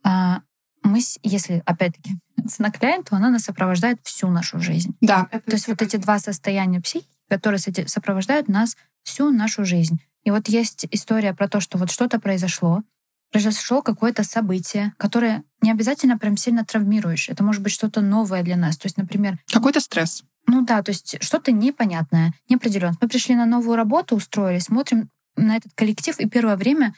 а, 0.04 0.42
мы, 0.84 1.00
если, 1.24 1.64
опять-таки, 1.66 2.12
наклеим, 2.60 3.04
то 3.04 3.16
она 3.16 3.30
нас 3.30 3.44
сопровождает 3.44 4.00
всю 4.04 4.30
нашу 4.30 4.60
жизнь. 4.60 4.96
Да. 5.02 5.26
То 5.32 5.52
есть 5.52 5.68
вот 5.68 5.82
эти 5.82 5.98
два 5.98 6.20
состояния 6.20 6.80
психики, 6.80 7.10
которые 7.28 7.60
сопровождают 7.60 8.48
нас 8.48 8.78
всю 9.04 9.32
нашу 9.32 9.66
жизнь. 9.66 10.00
И 10.24 10.32
вот 10.32 10.48
есть 10.48 10.88
история 10.92 11.34
про 11.34 11.48
то, 11.48 11.60
что 11.60 11.78
вот 11.78 11.92
что-то 11.92 12.20
произошло, 12.20 12.84
произошло 13.32 13.82
какое-то 13.82 14.24
событие, 14.24 14.94
которое 14.98 15.44
не 15.62 15.72
обязательно 15.72 16.18
прям 16.18 16.38
сильно 16.38 16.64
травмируешь. 16.64 17.30
Это 17.30 17.44
может 17.44 17.62
быть 17.62 17.72
что-то 17.72 18.02
новое 18.02 18.44
для 18.44 18.56
нас. 18.56 18.78
То 18.78 18.86
есть, 18.86 18.98
например... 18.98 19.40
Какой-то 19.52 19.80
стресс. 19.80 20.24
Ну 20.48 20.64
да, 20.64 20.84
то 20.84 20.92
есть 20.92 21.18
что-то 21.22 21.52
непонятное, 21.52 22.34
неопределенное. 22.50 22.98
Мы 23.02 23.08
пришли 23.08 23.36
на 23.36 23.46
новую 23.46 23.76
работу, 23.76 24.16
устроились, 24.16 24.66
смотрим, 24.66 25.10
на 25.36 25.58
этот 25.58 25.74
коллектив, 25.74 26.20
и 26.20 26.28
первое 26.28 26.56
время 26.56 26.94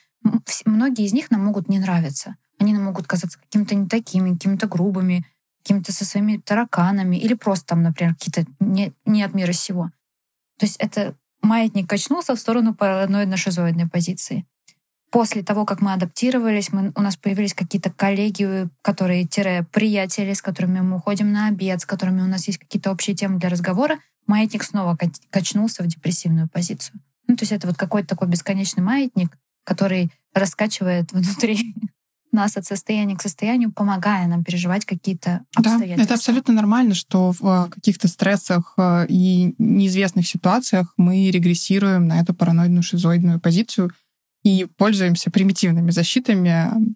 многие 0.65 1.05
из 1.05 1.13
них 1.13 1.31
нам 1.31 1.45
могут 1.45 1.69
не 1.69 1.79
нравиться. 1.79 2.35
Они 2.59 2.73
нам 2.73 2.83
могут 2.83 3.07
казаться 3.07 3.39
какими-то 3.39 3.75
не 3.75 3.87
такими, 3.87 4.33
какими-то 4.33 4.67
грубыми, 4.67 5.25
какими-то 5.63 5.91
со 5.91 6.05
своими 6.05 6.37
тараканами, 6.37 7.17
или 7.17 7.33
просто 7.33 7.67
там, 7.67 7.83
например, 7.83 8.15
какие-то 8.15 8.49
не, 8.59 8.93
не 9.05 9.23
от 9.23 9.33
мира 9.33 9.51
сего. 9.51 9.91
То 10.57 10.65
есть 10.65 10.77
это 10.77 11.15
маятник 11.41 11.89
качнулся 11.89 12.35
в 12.35 12.39
сторону 12.39 12.73
параноидно-шизоидной 12.73 13.89
позиции. 13.89 14.45
После 15.09 15.41
того, 15.41 15.65
как 15.65 15.81
мы 15.81 15.93
адаптировались, 15.93 16.73
мы, 16.73 16.91
у 16.95 17.01
нас 17.01 17.15
появились 17.15 17.53
какие-то 17.53 17.91
коллеги, 17.91 18.67
которые 18.81 19.27
приятели, 19.71 20.33
с 20.33 20.41
которыми 20.41 20.81
мы 20.81 20.97
уходим 20.97 21.31
на 21.31 21.47
обед, 21.47 21.81
с 21.81 21.85
которыми 21.85 22.21
у 22.21 22.27
нас 22.27 22.47
есть 22.47 22.59
какие-то 22.59 22.91
общие 22.91 23.15
темы 23.15 23.39
для 23.39 23.49
разговора, 23.49 23.99
маятник 24.25 24.63
снова 24.63 24.97
качнулся 25.29 25.83
в 25.83 25.87
депрессивную 25.87 26.49
позицию. 26.49 26.99
Ну, 27.27 27.35
то 27.35 27.43
есть 27.43 27.51
это 27.51 27.67
вот 27.67 27.77
какой-то 27.77 28.07
такой 28.09 28.27
бесконечный 28.27 28.83
маятник, 28.83 29.37
который 29.63 30.11
раскачивает 30.33 31.11
внутри 31.11 31.75
нас 32.31 32.57
от 32.57 32.65
состояния 32.65 33.15
к 33.15 33.21
состоянию, 33.21 33.71
помогая 33.71 34.27
нам 34.27 34.43
переживать 34.43 34.85
какие-то 34.85 35.45
обстоятельства. 35.55 35.97
Да, 35.97 36.03
это 36.03 36.13
абсолютно 36.13 36.53
нормально, 36.53 36.93
что 36.93 37.31
в 37.31 37.69
каких-то 37.69 38.07
стрессах 38.07 38.73
э, 38.77 39.07
и 39.09 39.55
неизвестных 39.57 40.27
ситуациях 40.27 40.93
мы 40.97 41.29
регрессируем 41.31 42.07
на 42.07 42.19
эту 42.19 42.33
параноидную 42.33 42.83
шизоидную 42.83 43.39
позицию 43.39 43.91
и 44.43 44.67
пользуемся 44.77 45.31
примитивными 45.31 45.91
защитами, 45.91 46.95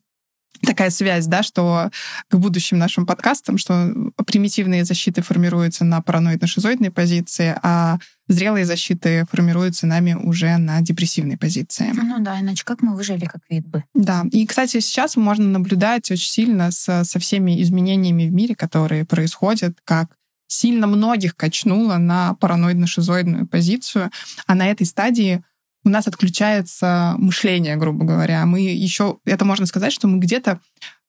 такая 0.65 0.89
связь, 0.89 1.27
да, 1.27 1.43
что 1.43 1.89
к 2.29 2.35
будущим 2.35 2.77
нашим 2.77 3.05
подкастам, 3.05 3.57
что 3.57 3.93
примитивные 4.25 4.85
защиты 4.85 5.21
формируются 5.21 5.85
на 5.85 5.99
параноидно-шизоидной 6.01 6.91
позиции, 6.91 7.55
а 7.61 7.97
зрелые 8.27 8.65
защиты 8.65 9.25
формируются 9.29 9.87
нами 9.87 10.13
уже 10.13 10.57
на 10.57 10.81
депрессивной 10.81 11.37
позиции. 11.37 11.91
Ну 11.93 12.19
да, 12.19 12.39
иначе 12.39 12.63
как 12.63 12.81
мы 12.81 12.95
выжили 12.95 13.25
как 13.25 13.41
вид 13.49 13.67
бы? 13.67 13.83
Да, 13.93 14.23
и, 14.31 14.45
кстати, 14.45 14.79
сейчас 14.79 15.15
можно 15.15 15.47
наблюдать 15.47 16.09
очень 16.11 16.29
сильно 16.29 16.71
со, 16.71 17.03
со 17.03 17.19
всеми 17.19 17.61
изменениями 17.61 18.27
в 18.27 18.31
мире, 18.31 18.55
которые 18.55 19.05
происходят, 19.05 19.77
как 19.83 20.15
сильно 20.47 20.85
многих 20.85 21.35
качнуло 21.35 21.97
на 21.97 22.35
параноидно-шизоидную 22.39 23.47
позицию, 23.47 24.11
а 24.47 24.55
на 24.55 24.67
этой 24.67 24.85
стадии 24.85 25.43
у 25.83 25.89
нас 25.89 26.07
отключается 26.07 27.15
мышление, 27.17 27.75
грубо 27.75 28.05
говоря. 28.05 28.45
Мы 28.45 28.61
еще, 28.61 29.17
это 29.25 29.45
можно 29.45 29.65
сказать, 29.65 29.91
что 29.93 30.07
мы 30.07 30.19
где-то 30.19 30.59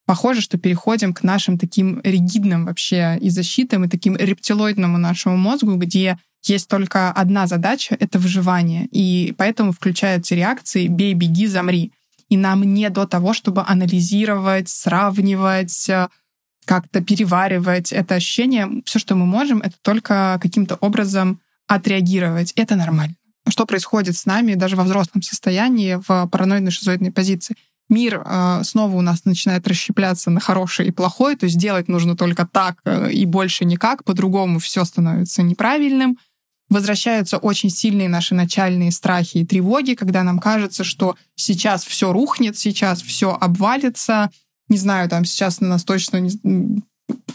похоже, 0.06 0.40
что 0.40 0.58
переходим 0.58 1.12
к 1.14 1.22
нашим 1.22 1.58
таким 1.58 2.00
ригидным 2.02 2.66
вообще 2.66 3.18
и 3.20 3.30
защитам, 3.30 3.84
и 3.84 3.88
таким 3.88 4.16
рептилоидному 4.16 4.98
нашему 4.98 5.36
мозгу, 5.36 5.76
где 5.76 6.18
есть 6.44 6.68
только 6.68 7.12
одна 7.12 7.46
задача— 7.46 7.96
это 8.00 8.18
выживание. 8.18 8.86
И 8.90 9.32
поэтому 9.36 9.72
включаются 9.72 10.34
реакции 10.34 10.88
«бей, 10.88 11.14
беги, 11.14 11.46
замри». 11.46 11.92
И 12.28 12.36
нам 12.36 12.62
не 12.62 12.88
до 12.88 13.06
того, 13.06 13.34
чтобы 13.34 13.62
анализировать, 13.62 14.68
сравнивать, 14.68 15.90
как-то 16.64 17.02
переваривать 17.02 17.92
это 17.92 18.14
ощущение. 18.14 18.82
Все, 18.86 18.98
что 18.98 19.14
мы 19.14 19.26
можем, 19.26 19.60
это 19.60 19.74
только 19.82 20.38
каким-то 20.40 20.76
образом 20.76 21.40
отреагировать. 21.66 22.52
Это 22.56 22.74
нормально 22.74 23.14
что 23.48 23.66
происходит 23.66 24.16
с 24.16 24.26
нами 24.26 24.54
даже 24.54 24.76
во 24.76 24.84
взрослом 24.84 25.22
состоянии 25.22 26.00
в 26.06 26.28
параноидной 26.28 26.70
шизоидной 26.70 27.12
позиции. 27.12 27.56
Мир 27.88 28.22
э, 28.24 28.60
снова 28.64 28.96
у 28.96 29.00
нас 29.02 29.24
начинает 29.24 29.66
расщепляться 29.68 30.30
на 30.30 30.40
хорошее 30.40 30.88
и 30.88 30.92
плохое, 30.92 31.36
то 31.36 31.44
есть 31.44 31.58
делать 31.58 31.88
нужно 31.88 32.16
только 32.16 32.46
так 32.46 32.76
э, 32.84 33.12
и 33.12 33.26
больше 33.26 33.64
никак, 33.64 34.04
по-другому 34.04 34.60
все 34.60 34.84
становится 34.84 35.42
неправильным. 35.42 36.16
Возвращаются 36.70 37.36
очень 37.36 37.68
сильные 37.68 38.08
наши 38.08 38.34
начальные 38.34 38.92
страхи 38.92 39.38
и 39.38 39.46
тревоги, 39.46 39.92
когда 39.92 40.22
нам 40.22 40.38
кажется, 40.38 40.84
что 40.84 41.16
сейчас 41.34 41.84
все 41.84 42.12
рухнет, 42.12 42.56
сейчас 42.56 43.02
все 43.02 43.36
обвалится, 43.38 44.30
не 44.68 44.78
знаю, 44.78 45.10
там 45.10 45.26
сейчас 45.26 45.60
на 45.60 45.68
нас 45.68 45.84
точно 45.84 46.16
не, 46.18 46.30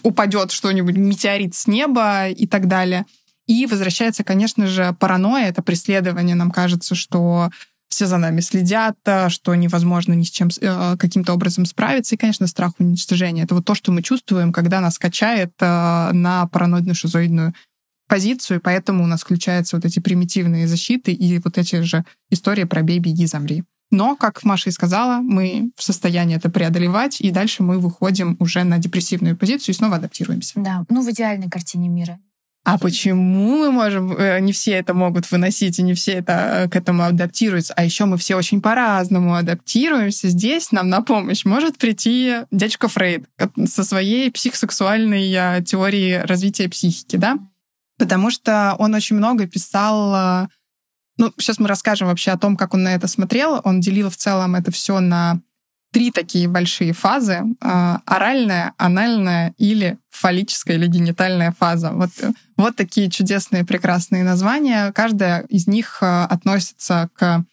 упадет 0.02 0.52
что-нибудь, 0.52 0.98
метеорит 0.98 1.54
с 1.54 1.68
неба 1.68 2.30
и 2.30 2.48
так 2.48 2.68
далее. 2.68 3.06
И 3.48 3.66
возвращается, 3.66 4.24
конечно 4.24 4.68
же, 4.68 4.96
паранойя, 5.00 5.48
это 5.48 5.62
преследование. 5.62 6.36
Нам 6.36 6.52
кажется, 6.52 6.96
что 6.96 7.50
все 7.90 8.06
за 8.06 8.18
нами 8.18 8.42
следят, 8.42 8.98
что 9.30 9.56
невозможно 9.56 10.14
ни 10.14 10.24
с 10.24 10.30
чем 10.30 10.50
э, 10.60 10.98
каким-то 10.98 11.34
образом 11.34 11.66
справиться. 11.66 12.16
И, 12.16 12.18
конечно, 12.18 12.46
страх 12.48 12.74
уничтожения. 12.80 13.44
Это 13.44 13.56
вот 13.56 13.66
то, 13.66 13.76
что 13.76 13.94
мы 13.94 14.04
чувствуем, 14.04 14.52
когда 14.52 14.82
нас 14.82 15.00
качает 15.00 15.54
э, 15.60 16.12
на 16.12 16.50
параноидно-шизоидную 16.52 17.54
позицию, 18.08 18.58
и 18.58 18.62
поэтому 18.62 19.04
у 19.04 19.08
нас 19.08 19.22
включаются 19.22 19.76
вот 19.78 19.86
эти 19.86 20.00
примитивные 20.00 20.68
защиты 20.68 21.12
и 21.12 21.40
вот 21.40 21.58
эти 21.58 21.82
же 21.82 22.06
истории 22.30 22.64
про 22.64 22.82
«бей, 22.82 23.00
беги, 23.00 23.26
замри». 23.26 23.64
Но, 23.90 24.18
как 24.18 24.44
Маша 24.44 24.70
и 24.70 24.74
сказала, 24.74 25.20
мы 25.22 25.72
в 25.78 25.84
состоянии 25.84 26.36
это 26.36 26.50
преодолевать, 26.50 27.22
и 27.22 27.32
дальше 27.32 27.64
мы 27.64 27.80
выходим 27.80 28.36
уже 28.40 28.66
на 28.66 28.80
депрессивную 28.80 29.38
позицию 29.38 29.74
и 29.74 29.78
снова 29.78 29.96
адаптируемся. 29.96 30.54
Да, 30.56 30.86
ну 30.90 31.02
в 31.02 31.10
идеальной 31.10 31.50
картине 31.50 31.88
мира. 31.88 32.20
А 32.68 32.78
почему 32.78 33.60
мы 33.60 33.72
можем, 33.72 34.12
э, 34.12 34.42
не 34.42 34.52
все 34.52 34.72
это 34.72 34.94
могут 34.94 35.32
выносить, 35.32 35.80
и 35.80 35.84
не 35.84 35.94
все 35.94 36.16
это 36.16 36.34
э, 36.34 36.70
к 36.70 36.76
этому 36.76 37.04
адаптируются, 37.04 37.74
а 37.74 37.86
еще 37.86 38.04
мы 38.04 38.18
все 38.18 38.36
очень 38.36 38.62
по-разному 38.62 39.36
адаптируемся. 39.36 40.28
Здесь 40.28 40.74
нам 40.74 40.90
на 40.90 41.02
помощь 41.02 41.46
может 41.46 41.78
прийти 41.78 42.40
дядька 42.52 42.90
Фрейд 42.90 43.24
со 43.68 43.86
своей 43.86 44.30
психосексуальной 44.30 45.32
э, 45.32 45.64
теорией 45.64 46.18
развития 46.18 46.68
психики, 46.68 47.16
да? 47.16 47.40
Потому 47.98 48.32
что 48.32 48.76
он 48.80 48.94
очень 48.96 49.16
много 49.16 49.48
писал 49.48 50.50
ну, 51.20 51.34
сейчас 51.40 51.60
мы 51.60 51.70
расскажем 51.70 52.10
вообще 52.10 52.32
о 52.32 52.38
том, 52.38 52.58
как 52.58 52.74
он 52.74 52.84
на 52.84 52.94
это 52.94 53.08
смотрел. 53.08 53.62
Он 53.64 53.80
делил 53.80 54.10
в 54.10 54.18
целом 54.18 54.56
это 54.56 54.72
все 54.72 55.00
на 55.00 55.42
три 55.98 56.12
такие 56.12 56.48
большие 56.48 56.94
фазы. 56.94 57.42
А, 57.60 58.02
оральная, 58.06 58.76
анальная 58.78 59.56
или 59.58 59.98
фаллическая 60.12 60.78
или 60.78 60.86
генитальная 60.86 61.56
фаза. 61.58 61.90
Вот, 61.92 62.12
вот 62.56 62.76
такие 62.76 63.10
чудесные, 63.10 63.66
прекрасные 63.66 64.24
названия. 64.24 64.92
Каждая 64.92 65.42
из 65.50 65.66
них 65.66 65.98
а, 66.02 66.28
относится 66.28 67.10
к 67.16 67.44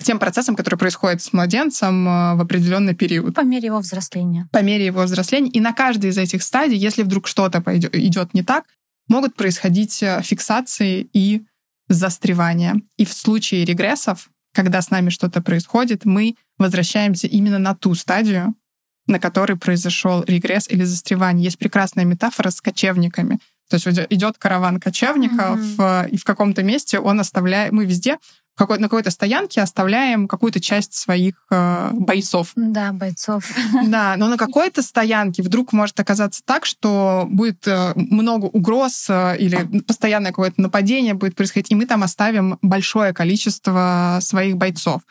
к 0.00 0.04
тем 0.04 0.20
процессам, 0.20 0.54
которые 0.54 0.78
происходят 0.78 1.20
с 1.20 1.32
младенцем 1.32 2.08
а, 2.08 2.36
в 2.36 2.40
определенный 2.40 2.94
период. 2.94 3.34
По 3.34 3.40
мере 3.40 3.66
его 3.66 3.80
взросления. 3.80 4.48
По 4.52 4.62
мере 4.62 4.86
его 4.86 5.02
взросления. 5.02 5.50
И 5.50 5.58
на 5.58 5.72
каждой 5.72 6.10
из 6.10 6.18
этих 6.18 6.44
стадий, 6.44 6.76
если 6.76 7.02
вдруг 7.02 7.26
что-то 7.26 7.60
идет 7.94 8.32
не 8.32 8.44
так, 8.44 8.66
могут 9.08 9.34
происходить 9.34 10.04
фиксации 10.22 11.10
и 11.12 11.42
застревания. 11.88 12.76
И 12.96 13.04
в 13.04 13.12
случае 13.12 13.64
регрессов 13.64 14.28
когда 14.58 14.82
с 14.82 14.90
нами 14.90 15.10
что-то 15.10 15.40
происходит, 15.40 16.04
мы 16.04 16.34
возвращаемся 16.58 17.26
именно 17.26 17.58
на 17.58 17.74
ту 17.74 17.94
стадию, 17.94 18.54
на 19.06 19.18
которой 19.18 19.56
произошел 19.56 20.22
регресс 20.24 20.68
или 20.68 20.84
застревание. 20.84 21.44
Есть 21.44 21.58
прекрасная 21.58 22.04
метафора 22.04 22.50
с 22.50 22.60
кочевниками. 22.60 23.38
То 23.70 23.74
есть 23.76 23.86
идет 24.10 24.38
караван 24.38 24.80
кочевников, 24.80 25.58
mm-hmm. 25.58 26.10
и 26.10 26.16
в 26.16 26.24
каком-то 26.24 26.62
месте 26.62 26.98
он 26.98 27.20
оставляет... 27.20 27.72
Мы 27.72 27.84
везде 27.84 28.18
какой, 28.58 28.78
на 28.78 28.88
какой-то 28.88 29.10
стоянке 29.10 29.62
оставляем 29.62 30.26
какую-то 30.26 30.60
часть 30.60 30.92
своих 30.92 31.34
э, 31.50 31.90
бойцов. 31.92 32.52
Да, 32.56 32.92
бойцов. 32.92 33.44
Да, 33.86 34.16
но 34.18 34.28
на 34.28 34.36
какой-то 34.36 34.82
стоянке 34.82 35.42
вдруг 35.42 35.72
может 35.72 35.98
оказаться 36.00 36.42
так, 36.44 36.66
что 36.66 37.26
будет 37.30 37.66
э, 37.68 37.92
много 37.94 38.46
угроз 38.46 39.06
э, 39.08 39.36
или 39.38 39.80
постоянное 39.82 40.32
какое-то 40.32 40.60
нападение 40.60 41.14
будет 41.14 41.36
происходить, 41.36 41.70
и 41.70 41.76
мы 41.76 41.86
там 41.86 42.02
оставим 42.02 42.58
большое 42.60 43.12
количество 43.12 44.18
своих 44.20 44.56
бойцов. 44.56 45.02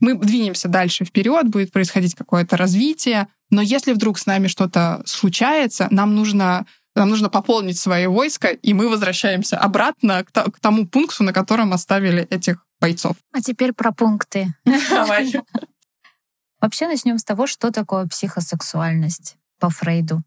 Мы 0.00 0.14
двинемся 0.14 0.68
дальше 0.68 1.04
вперед, 1.04 1.48
будет 1.48 1.72
происходить 1.72 2.14
какое-то 2.14 2.56
развитие, 2.56 3.28
но 3.50 3.60
если 3.60 3.92
вдруг 3.92 4.18
с 4.18 4.24
нами 4.24 4.48
что-то 4.48 5.02
случается, 5.04 5.88
нам 5.90 6.14
нужно 6.14 6.64
нам 6.96 7.08
нужно 7.10 7.28
пополнить 7.28 7.78
свои 7.78 8.06
войска, 8.06 8.48
и 8.48 8.72
мы 8.72 8.88
возвращаемся 8.88 9.58
обратно 9.58 10.24
к 10.24 10.60
тому 10.60 10.86
пункту, 10.86 11.24
на 11.24 11.32
котором 11.32 11.72
оставили 11.72 12.22
этих 12.30 12.64
бойцов. 12.84 13.16
А 13.32 13.40
теперь 13.40 13.72
про 13.72 13.92
пункты. 13.92 14.54
Давай. 14.90 15.32
Вообще 16.60 16.86
начнем 16.88 17.18
с 17.18 17.24
того, 17.24 17.46
что 17.46 17.70
такое 17.70 18.06
психосексуальность 18.06 19.36
по 19.58 19.70
Фрейду. 19.70 20.22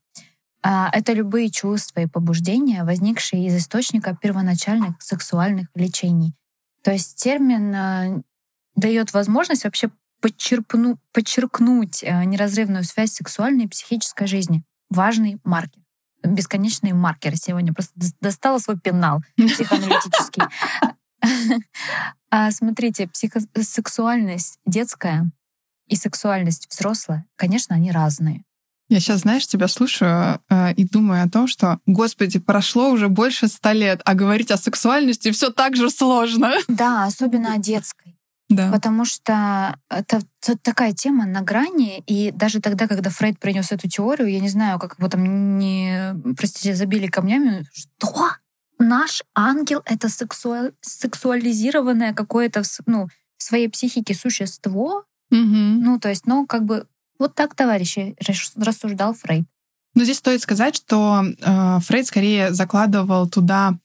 А, 0.62 0.90
это 0.92 1.14
любые 1.14 1.50
чувства 1.50 2.02
и 2.02 2.08
побуждения, 2.08 2.84
возникшие 2.84 3.48
из 3.48 3.56
источника 3.58 4.16
первоначальных 4.20 5.02
сексуальных 5.02 5.68
влечений. 5.74 6.36
То 6.84 6.92
есть 6.92 7.22
термин 7.22 7.76
а, 7.76 8.22
дает 8.76 9.14
возможность 9.14 9.64
вообще 9.64 9.90
подчерпну, 10.22 10.98
подчеркнуть 11.12 12.04
а, 12.04 12.24
неразрывную 12.26 12.84
связь 12.84 13.14
сексуальной 13.14 13.66
и 13.66 13.70
психической 13.70 14.28
жизни. 14.28 14.64
Важный 14.90 15.40
маркер. 15.44 15.82
Бесконечные 16.24 16.94
маркеры 16.94 17.36
сегодня. 17.36 17.74
Просто 17.74 17.94
достала 18.22 18.58
свой 18.58 18.80
пенал 18.80 19.22
психоаналитический. 19.38 20.44
А 22.30 22.52
смотрите, 22.52 23.08
психосексуальность 23.08 24.60
детская 24.66 25.32
и 25.88 25.96
сексуальность 25.96 26.68
взрослая, 26.70 27.26
конечно, 27.38 27.76
они 27.76 27.90
разные. 27.90 28.44
Я 28.90 29.00
сейчас, 29.02 29.22
знаешь, 29.22 29.46
тебя 29.46 29.68
слушаю 29.68 30.40
э, 30.50 30.74
и 30.74 30.86
думаю 30.86 31.24
о 31.24 31.30
том, 31.30 31.48
что, 31.48 31.80
господи, 31.86 32.40
прошло 32.40 32.90
уже 32.90 33.10
больше 33.10 33.48
ста 33.48 33.74
лет, 33.74 34.02
а 34.06 34.14
говорить 34.14 34.50
о 34.50 34.58
сексуальности 34.58 35.32
все 35.32 35.52
так 35.52 35.76
же 35.76 35.90
сложно. 35.90 36.54
Да, 36.68 37.06
особенно 37.06 37.54
о 37.54 37.58
детской. 37.58 38.18
Да. 38.50 38.72
Потому 38.72 39.04
что 39.04 39.78
это, 39.90 40.22
это 40.42 40.58
такая 40.62 40.94
тема 40.94 41.26
на 41.26 41.42
грани, 41.42 42.02
и 42.08 42.32
даже 42.32 42.62
тогда, 42.62 42.88
когда 42.88 43.10
Фрейд 43.10 43.40
принес 43.40 43.74
эту 43.74 43.90
теорию, 43.90 44.30
я 44.30 44.40
не 44.40 44.48
знаю, 44.48 44.80
как 44.80 44.98
его 44.98 45.10
там 45.10 45.58
не, 45.58 46.16
простите, 46.38 46.74
забили 46.74 47.08
камнями, 47.08 47.66
что? 47.74 48.32
Наш 48.80 49.24
ангел— 49.36 49.82
это 49.86 50.10
сексуал, 50.10 50.72
сексуализированное 50.82 52.14
какое-то 52.14 52.64
ну, 52.86 53.08
в 53.38 53.44
своей 53.44 53.70
психике 53.70 54.14
существо. 54.14 55.04
Угу. 55.32 55.40
Ну, 55.40 56.00
то 56.00 56.10
есть, 56.10 56.26
ну, 56.26 56.46
как 56.46 56.66
бы 56.66 56.88
вот 57.20 57.36
так, 57.36 57.56
товарищи, 57.56 58.16
рассуждал 58.56 59.14
Фрейд. 59.14 59.46
Но 59.96 60.04
здесь 60.04 60.18
стоит 60.18 60.42
сказать, 60.42 60.76
что 60.76 61.24
э, 61.24 61.80
Фрейд 61.82 62.06
скорее 62.06 62.54
закладывал 62.54 63.28
туда 63.28 63.78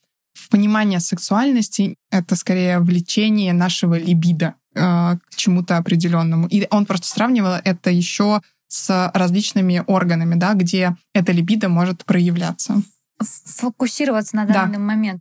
понимание 0.52 1.00
сексуальности— 1.00 1.96
это 2.10 2.36
скорее 2.36 2.78
влечение 2.80 3.54
нашего 3.54 3.98
либидо 3.98 4.54
э, 4.74 4.80
к 4.80 5.34
чему-то 5.36 5.78
определенному. 5.78 6.46
И 6.46 6.66
он 6.70 6.84
просто 6.84 7.08
сравнивал 7.08 7.54
это 7.64 7.90
еще 7.90 8.42
с 8.68 9.10
различными 9.14 9.82
органами, 9.86 10.34
да, 10.34 10.52
где 10.52 10.94
эта 11.14 11.32
либидо 11.32 11.68
может 11.68 12.04
проявляться. 12.04 12.82
Фокусироваться 13.22 14.36
на 14.36 14.44
данный 14.44 14.78
да. 14.78 14.80
момент. 14.80 15.20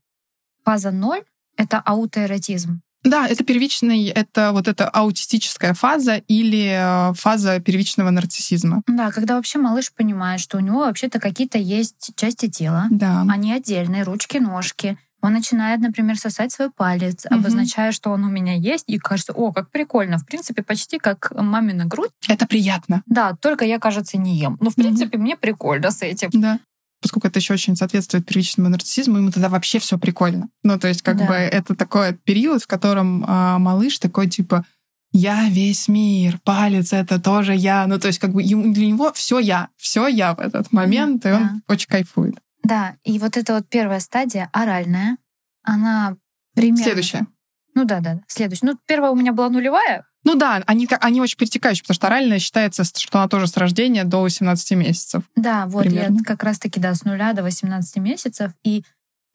Фаза 0.63 0.91
ноль— 0.91 1.23
это 1.57 1.79
аутоэротизм. 1.79 2.81
Да, 3.03 3.27
это 3.27 3.43
первичный, 3.43 4.07
это 4.07 4.51
вот 4.51 4.67
эта 4.67 4.87
аутистическая 4.87 5.73
фаза 5.73 6.17
или 6.27 7.09
э, 7.09 7.13
фаза 7.15 7.59
первичного 7.59 8.11
нарциссизма. 8.11 8.83
Да, 8.87 9.11
когда 9.11 9.35
вообще 9.35 9.57
малыш 9.57 9.91
понимает, 9.91 10.39
что 10.39 10.57
у 10.57 10.59
него 10.59 10.79
вообще-то 10.79 11.19
какие-то 11.19 11.57
есть 11.57 12.11
части 12.15 12.47
тела, 12.47 12.85
да. 12.91 13.25
они 13.27 13.53
отдельные, 13.53 14.03
ручки, 14.03 14.37
ножки. 14.37 14.99
Он 15.23 15.33
начинает, 15.33 15.81
например, 15.81 16.17
сосать 16.17 16.51
свой 16.51 16.71
палец, 16.71 17.25
угу. 17.25 17.35
обозначая, 17.35 17.91
что 17.91 18.11
он 18.11 18.23
у 18.23 18.29
меня 18.29 18.55
есть, 18.55 18.85
и 18.87 18.97
кажется, 18.97 19.33
о, 19.33 19.51
как 19.51 19.69
прикольно. 19.69 20.17
В 20.17 20.25
принципе, 20.25 20.63
почти 20.63 20.97
как 20.97 21.31
мамина 21.35 21.85
грудь. 21.85 22.11
Это 22.27 22.47
приятно. 22.47 23.03
Да, 23.05 23.35
только 23.39 23.65
я, 23.65 23.79
кажется, 23.79 24.17
не 24.17 24.37
ем. 24.37 24.57
Но, 24.59 24.69
в 24.69 24.75
принципе, 24.75 25.17
угу. 25.17 25.23
мне 25.23 25.37
прикольно 25.37 25.91
с 25.91 26.01
этим. 26.01 26.29
Да 26.33 26.59
поскольку 27.01 27.27
это 27.27 27.39
еще 27.39 27.53
очень 27.53 27.75
соответствует 27.75 28.25
первичному 28.25 28.69
нарциссизму, 28.69 29.17
ему 29.17 29.31
тогда 29.31 29.49
вообще 29.49 29.79
все 29.79 29.97
прикольно. 29.97 30.49
Ну, 30.63 30.79
то 30.79 30.87
есть, 30.87 31.01
как 31.01 31.17
да. 31.17 31.25
бы 31.25 31.33
это 31.33 31.75
такой 31.75 32.13
период, 32.13 32.63
в 32.63 32.67
котором 32.67 33.25
а, 33.27 33.57
малыш 33.59 33.99
такой 33.99 34.29
типа 34.29 34.65
я 35.13 35.49
весь 35.49 35.87
мир, 35.87 36.39
палец 36.43 36.93
это 36.93 37.19
тоже 37.19 37.53
я. 37.53 37.85
Ну, 37.87 37.99
то 37.99 38.07
есть, 38.07 38.19
как 38.19 38.31
бы 38.31 38.43
для 38.43 38.87
него 38.87 39.11
все 39.13 39.39
я, 39.39 39.67
все 39.75 40.07
я 40.07 40.35
в 40.35 40.39
этот 40.39 40.71
момент, 40.71 41.23
да. 41.23 41.29
и 41.29 41.33
он 41.33 41.63
очень 41.67 41.89
кайфует. 41.89 42.35
Да, 42.63 42.95
и 43.03 43.19
вот 43.19 43.35
эта 43.37 43.55
вот 43.55 43.67
первая 43.67 43.99
стадия, 43.99 44.49
оральная, 44.53 45.17
она 45.63 46.15
примерно... 46.55 46.83
Следующая. 46.83 47.27
Ну 47.73 47.85
да, 47.85 47.99
да, 47.99 48.21
следующая. 48.27 48.67
Ну, 48.67 48.77
первая 48.85 49.11
у 49.11 49.15
меня 49.15 49.33
была 49.33 49.49
нулевая, 49.49 50.05
ну 50.23 50.35
да, 50.35 50.61
они, 50.67 50.87
они 50.99 51.21
очень 51.21 51.37
перетекающие, 51.37 51.83
потому 51.83 51.95
что 51.95 52.07
оральная 52.07 52.39
считается, 52.39 52.83
что 52.83 53.19
она 53.19 53.27
тоже 53.27 53.47
с 53.47 53.57
рождения 53.57 54.03
до 54.03 54.21
18 54.21 54.71
месяцев. 54.71 55.23
Да, 55.35 55.65
вот 55.65 55.83
примерно. 55.83 56.17
я 56.17 56.23
как 56.23 56.43
раз-таки, 56.43 56.79
да, 56.79 56.93
с 56.93 57.03
нуля 57.03 57.33
до 57.33 57.43
18 57.43 57.97
месяцев. 57.97 58.51
И 58.63 58.83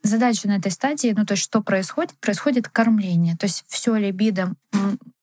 задача 0.02 0.46
на 0.48 0.56
этой 0.56 0.70
стадии, 0.70 1.14
ну 1.16 1.26
то 1.26 1.32
есть 1.32 1.42
что 1.42 1.60
происходит? 1.62 2.12
Происходит 2.20 2.68
кормление. 2.68 3.36
То 3.36 3.46
есть 3.46 3.64
все 3.68 3.96
либидо 3.96 4.54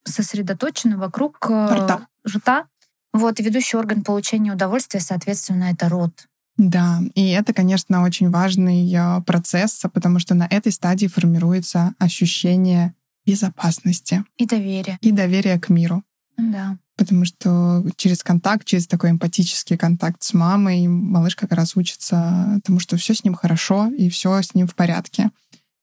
сосредоточено 0.04 0.98
вокруг 0.98 1.38
э, 1.50 1.68
рта. 1.72 2.08
рта. 2.28 2.66
Вот, 3.14 3.40
и 3.40 3.44
ведущий 3.44 3.78
орган 3.78 4.04
получения 4.04 4.52
удовольствия, 4.52 5.00
соответственно, 5.00 5.66
это 5.72 5.88
рот. 5.88 6.28
Да, 6.58 7.00
и 7.16 7.30
это, 7.30 7.54
конечно, 7.54 8.04
очень 8.04 8.30
важный 8.30 8.92
э, 8.94 9.22
процесс, 9.22 9.82
потому 9.94 10.20
что 10.20 10.36
на 10.36 10.46
этой 10.46 10.72
стадии 10.72 11.08
формируется 11.08 11.94
ощущение 12.00 12.94
безопасности. 13.26 14.24
И 14.38 14.46
доверия. 14.46 14.98
И 15.02 15.12
доверия 15.12 15.60
к 15.60 15.70
миру. 15.70 16.04
Да. 16.38 16.78
Потому 16.96 17.26
что 17.26 17.84
через 17.96 18.24
контакт, 18.24 18.66
через 18.66 18.88
такой 18.88 19.12
эмпатический 19.12 19.78
контакт 19.78 20.22
с 20.22 20.34
мамой, 20.34 20.88
малыш 20.88 21.36
как 21.36 21.52
раз 21.52 21.76
учится 21.76 22.60
тому, 22.64 22.80
что 22.80 22.98
все 22.98 23.14
с 23.14 23.24
ним 23.24 23.34
хорошо 23.34 23.88
и 23.88 24.10
все 24.10 24.42
с 24.42 24.54
ним 24.54 24.68
в 24.68 24.76
порядке. 24.76 25.32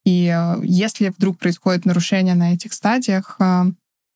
И 0.05 0.27
э, 0.27 0.61
если 0.63 1.09
вдруг 1.09 1.39
происходит 1.39 1.85
нарушение 1.85 2.35
на 2.35 2.55
этих 2.55 2.73
стадиях, 2.73 3.37
э, 3.39 3.65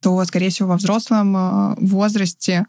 то, 0.03 0.25
скорее 0.25 0.51
всего, 0.51 0.71
во 0.71 0.77
взрослом 0.77 1.37
э, 1.37 1.75
возрасте 1.79 2.67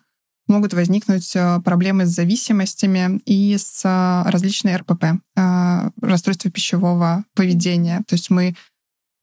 могут 0.47 0.73
возникнуть 0.73 1.33
проблемы 1.63 2.05
с 2.05 2.09
зависимостями 2.09 3.19
и 3.25 3.57
с 3.57 3.81
различной 4.27 4.75
РПП, 4.75 5.19
расстройство 5.35 6.51
пищевого 6.51 7.25
поведения. 7.33 8.03
То 8.07 8.13
есть 8.13 8.29
мы 8.29 8.55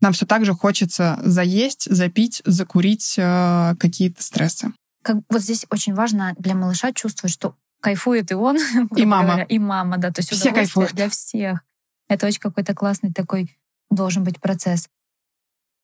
нам 0.02 0.12
все 0.12 0.26
так 0.26 0.44
же 0.44 0.52
хочется 0.52 1.18
заесть, 1.22 1.90
запить, 1.90 2.42
закурить 2.44 3.14
э, 3.16 3.74
какие-то 3.78 4.22
стрессы. 4.22 4.72
Как, 5.02 5.16
вот 5.30 5.40
здесь 5.40 5.64
очень 5.70 5.94
важно 5.94 6.34
для 6.38 6.54
малыша 6.54 6.92
чувствовать, 6.92 7.32
что 7.32 7.56
кайфует 7.80 8.30
и 8.30 8.34
он, 8.34 8.58
и 8.96 9.06
мама, 9.06 9.26
говоря, 9.26 9.44
и 9.44 9.58
мама, 9.58 9.98
да, 9.98 10.10
то 10.10 10.20
есть 10.20 10.30
все 10.30 10.52
кайфуют 10.52 10.92
для 10.92 11.08
всех. 11.08 11.60
Это 12.08 12.26
очень 12.26 12.40
какой-то 12.40 12.74
классный 12.74 13.12
такой 13.12 13.56
должен 13.90 14.24
быть 14.24 14.40
процесс. 14.40 14.88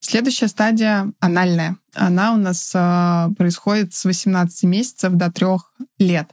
Следующая 0.00 0.48
стадия 0.48 1.12
анальная. 1.20 1.76
Она 1.94 2.33
у 2.33 2.37
нас 2.37 2.72
э, 2.74 3.28
происходит 3.37 3.94
с 3.94 4.04
18 4.04 4.64
месяцев 4.64 5.12
до 5.14 5.31
3 5.31 5.46
лет. 5.98 6.31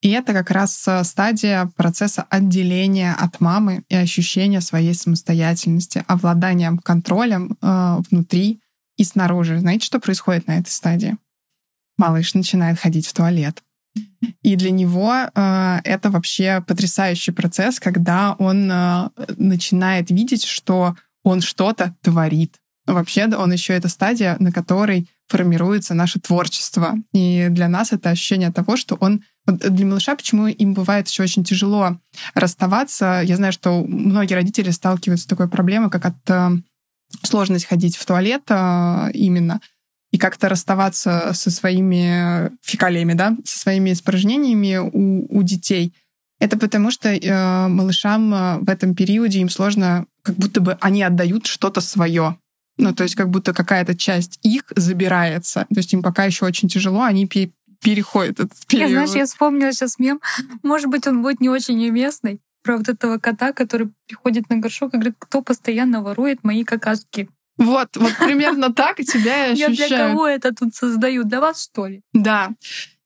И 0.00 0.10
это 0.10 0.32
как 0.32 0.50
раз 0.50 0.86
э, 0.86 1.02
стадия 1.02 1.70
процесса 1.76 2.22
отделения 2.30 3.14
от 3.14 3.40
мамы 3.40 3.82
и 3.88 3.96
ощущения 3.96 4.60
своей 4.60 4.94
самостоятельности, 4.94 6.04
обладанием 6.06 6.78
контролем 6.78 7.56
э, 7.60 7.96
внутри 8.10 8.60
и 8.96 9.04
снаружи. 9.04 9.58
Знаете, 9.58 9.86
что 9.86 9.98
происходит 9.98 10.46
на 10.46 10.58
этой 10.58 10.70
стадии? 10.70 11.16
Малыш 11.96 12.34
начинает 12.34 12.78
ходить 12.78 13.06
в 13.08 13.12
туалет. 13.12 13.62
И 14.42 14.54
для 14.54 14.70
него 14.70 15.12
э, 15.12 15.80
это 15.82 16.10
вообще 16.10 16.62
потрясающий 16.66 17.32
процесс, 17.32 17.80
когда 17.80 18.34
он 18.38 18.70
э, 18.70 19.08
начинает 19.36 20.10
видеть, 20.10 20.44
что 20.44 20.96
он 21.24 21.40
что-то 21.40 21.96
творит. 22.02 22.56
Вообще, 22.86 23.26
он 23.26 23.52
еще 23.52 23.74
это 23.74 23.88
стадия, 23.88 24.36
на 24.38 24.52
которой 24.52 25.08
формируется 25.28 25.94
наше 25.94 26.20
творчество. 26.20 26.94
И 27.12 27.48
для 27.50 27.68
нас 27.68 27.92
это 27.92 28.10
ощущение 28.10 28.50
того, 28.50 28.76
что 28.76 28.96
он 28.96 29.22
для 29.46 29.86
малыша 29.86 30.14
почему 30.14 30.46
им 30.46 30.74
бывает 30.74 31.08
еще 31.08 31.22
очень 31.22 31.44
тяжело 31.44 31.98
расставаться. 32.34 33.22
Я 33.24 33.36
знаю, 33.36 33.52
что 33.52 33.84
многие 33.84 34.34
родители 34.34 34.70
сталкиваются 34.70 35.24
с 35.24 35.28
такой 35.28 35.48
проблемой, 35.48 35.90
как 35.90 36.06
от 36.06 36.30
э, 36.30 36.50
сложность 37.22 37.66
ходить 37.66 37.96
в 37.96 38.04
туалет 38.04 38.42
э, 38.48 39.10
именно 39.14 39.60
и 40.10 40.18
как-то 40.18 40.48
расставаться 40.48 41.32
со 41.34 41.50
своими 41.50 42.50
фекалиями, 42.62 43.12
да, 43.12 43.36
со 43.44 43.58
своими 43.58 43.92
испражнениями 43.92 44.76
у, 44.78 45.38
у 45.38 45.42
детей. 45.42 45.94
Это 46.40 46.56
потому, 46.58 46.90
что 46.90 47.08
э, 47.08 47.68
малышам 47.68 48.32
э, 48.32 48.58
в 48.58 48.68
этом 48.68 48.94
периоде 48.94 49.40
им 49.40 49.48
сложно, 49.48 50.06
как 50.22 50.36
будто 50.36 50.60
бы 50.60 50.78
они 50.80 51.02
отдают 51.02 51.46
что-то 51.46 51.80
свое. 51.80 52.38
Ну, 52.78 52.94
то 52.94 53.02
есть 53.02 53.16
как 53.16 53.28
будто 53.28 53.52
какая-то 53.52 53.96
часть 53.96 54.38
их 54.42 54.64
забирается. 54.74 55.66
То 55.68 55.78
есть 55.78 55.92
им 55.92 56.02
пока 56.02 56.24
еще 56.24 56.46
очень 56.46 56.68
тяжело, 56.68 57.02
они 57.02 57.26
переходит 57.82 58.40
этот 58.40 58.66
период. 58.66 58.90
Я, 58.90 58.96
знаешь, 58.96 59.18
я 59.18 59.26
вспомнила 59.26 59.72
сейчас 59.72 59.98
мем. 59.98 60.20
Может 60.62 60.88
быть, 60.88 61.06
он 61.06 61.22
будет 61.22 61.40
не 61.40 61.48
очень 61.48 61.86
уместный. 61.88 62.40
Про 62.62 62.78
вот 62.78 62.88
этого 62.88 63.18
кота, 63.18 63.52
который 63.52 63.90
приходит 64.06 64.50
на 64.50 64.56
горшок 64.56 64.94
и 64.94 64.96
говорит, 64.96 65.16
кто 65.18 65.42
постоянно 65.42 66.02
ворует 66.02 66.44
мои 66.44 66.64
какаски. 66.64 67.28
Вот, 67.56 67.96
вот 67.96 68.12
примерно 68.18 68.72
так 68.74 68.96
тебя 68.98 69.50
ощущаю. 69.50 69.74
Я 69.74 69.88
для 69.88 69.88
кого 69.88 70.26
это 70.26 70.54
тут 70.54 70.74
создаю? 70.74 71.24
Для 71.24 71.40
вас, 71.40 71.64
что 71.64 71.86
ли? 71.86 72.02
Да. 72.12 72.50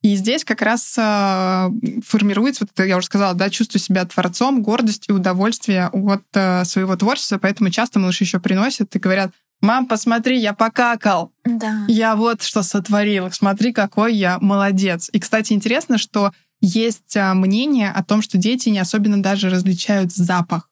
И 0.03 0.15
здесь 0.15 0.43
как 0.43 0.61
раз 0.61 0.95
э, 0.97 1.69
формируется, 2.05 2.65
вот 2.65 2.71
это 2.73 2.83
я 2.83 2.97
уже 2.97 3.05
сказала, 3.05 3.33
да, 3.33 3.49
чувство 3.49 3.79
себя 3.79 4.03
творцом, 4.03 4.61
гордость 4.61 5.05
и 5.07 5.13
удовольствие 5.13 5.87
от 5.87 6.23
э, 6.33 6.65
своего 6.65 6.95
творчества. 6.97 7.37
Поэтому 7.37 7.69
часто 7.69 7.99
малыши 7.99 8.25
еще 8.25 8.39
приносят 8.39 8.93
и 8.95 8.99
говорят, 8.99 9.31
Мам, 9.63 9.87
посмотри, 9.87 10.39
я 10.39 10.51
покакал. 10.51 11.31
Да. 11.45 11.85
Я 11.87 12.17
вот 12.17 12.43
что 12.43 12.63
сотворил. 12.63 13.31
Смотри, 13.31 13.71
какой 13.71 14.13
я 14.13 14.37
молодец. 14.39 15.09
И, 15.13 15.21
кстати, 15.21 15.53
интересно, 15.53 15.97
что 15.97 16.33
есть 16.59 17.15
а, 17.15 17.33
мнение 17.33 17.89
о 17.89 18.03
том, 18.03 18.21
что 18.21 18.37
дети 18.37 18.67
не 18.67 18.79
особенно 18.79 19.23
даже 19.23 19.49
различают 19.49 20.11
запах. 20.11 20.69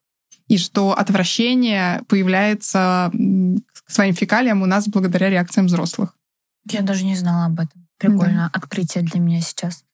И 0.49 0.57
что 0.57 0.91
отвращение 0.91 2.01
появляется 2.09 3.09
к 3.85 3.89
своим 3.89 4.13
фекалиям 4.13 4.61
у 4.61 4.65
нас 4.65 4.89
благодаря 4.89 5.29
реакциям 5.29 5.67
взрослых. 5.67 6.13
Я 6.69 6.81
даже 6.81 7.05
не 7.05 7.15
знала 7.15 7.45
об 7.45 7.61
этом. 7.61 7.87
Прикольно. 7.97 8.51
Да. 8.53 8.59
Открытие 8.59 9.05
для 9.05 9.21
меня 9.21 9.39
сейчас. 9.39 9.85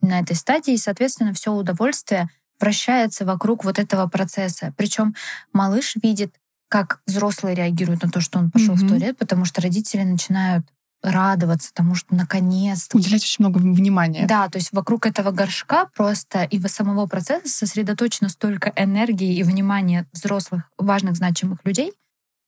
На 0.00 0.20
этой 0.20 0.34
стадии, 0.34 0.76
соответственно, 0.76 1.34
все 1.34 1.52
удовольствие 1.52 2.30
вращается 2.58 3.26
вокруг 3.26 3.66
вот 3.66 3.78
этого 3.78 4.06
процесса. 4.06 4.72
Причем 4.78 5.14
малыш 5.52 5.94
видит 6.02 6.34
как 6.68 7.00
взрослые 7.06 7.54
реагируют 7.54 8.02
на 8.02 8.10
то, 8.10 8.20
что 8.20 8.38
он 8.38 8.50
пошел 8.50 8.74
mm-hmm. 8.74 8.86
в 8.86 8.88
туалет, 8.88 9.18
потому 9.18 9.44
что 9.44 9.60
родители 9.60 10.02
начинают 10.02 10.66
радоваться 11.02 11.72
тому, 11.72 11.94
что 11.94 12.14
наконец-то... 12.14 12.96
Уделять 12.96 13.22
очень 13.22 13.44
много 13.44 13.58
внимания. 13.58 14.26
Да, 14.26 14.48
то 14.48 14.58
есть 14.58 14.72
вокруг 14.72 15.06
этого 15.06 15.30
горшка 15.30 15.86
просто 15.94 16.42
и 16.42 16.58
в 16.58 16.66
самого 16.68 17.06
процесса 17.06 17.48
сосредоточено 17.48 18.28
столько 18.28 18.72
энергии 18.76 19.36
и 19.36 19.42
внимания 19.44 20.06
взрослых, 20.12 20.70
важных, 20.76 21.16
значимых 21.16 21.60
людей, 21.64 21.92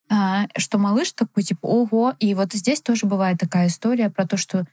а, 0.09 0.47
что 0.57 0.77
малыш 0.77 1.13
такой, 1.13 1.43
типа, 1.43 1.65
ого. 1.65 2.13
И 2.19 2.33
вот 2.33 2.51
здесь 2.53 2.81
тоже 2.81 3.05
бывает 3.05 3.37
такая 3.39 3.67
история 3.67 4.09
про 4.09 4.27
то, 4.27 4.37
что 4.37 4.65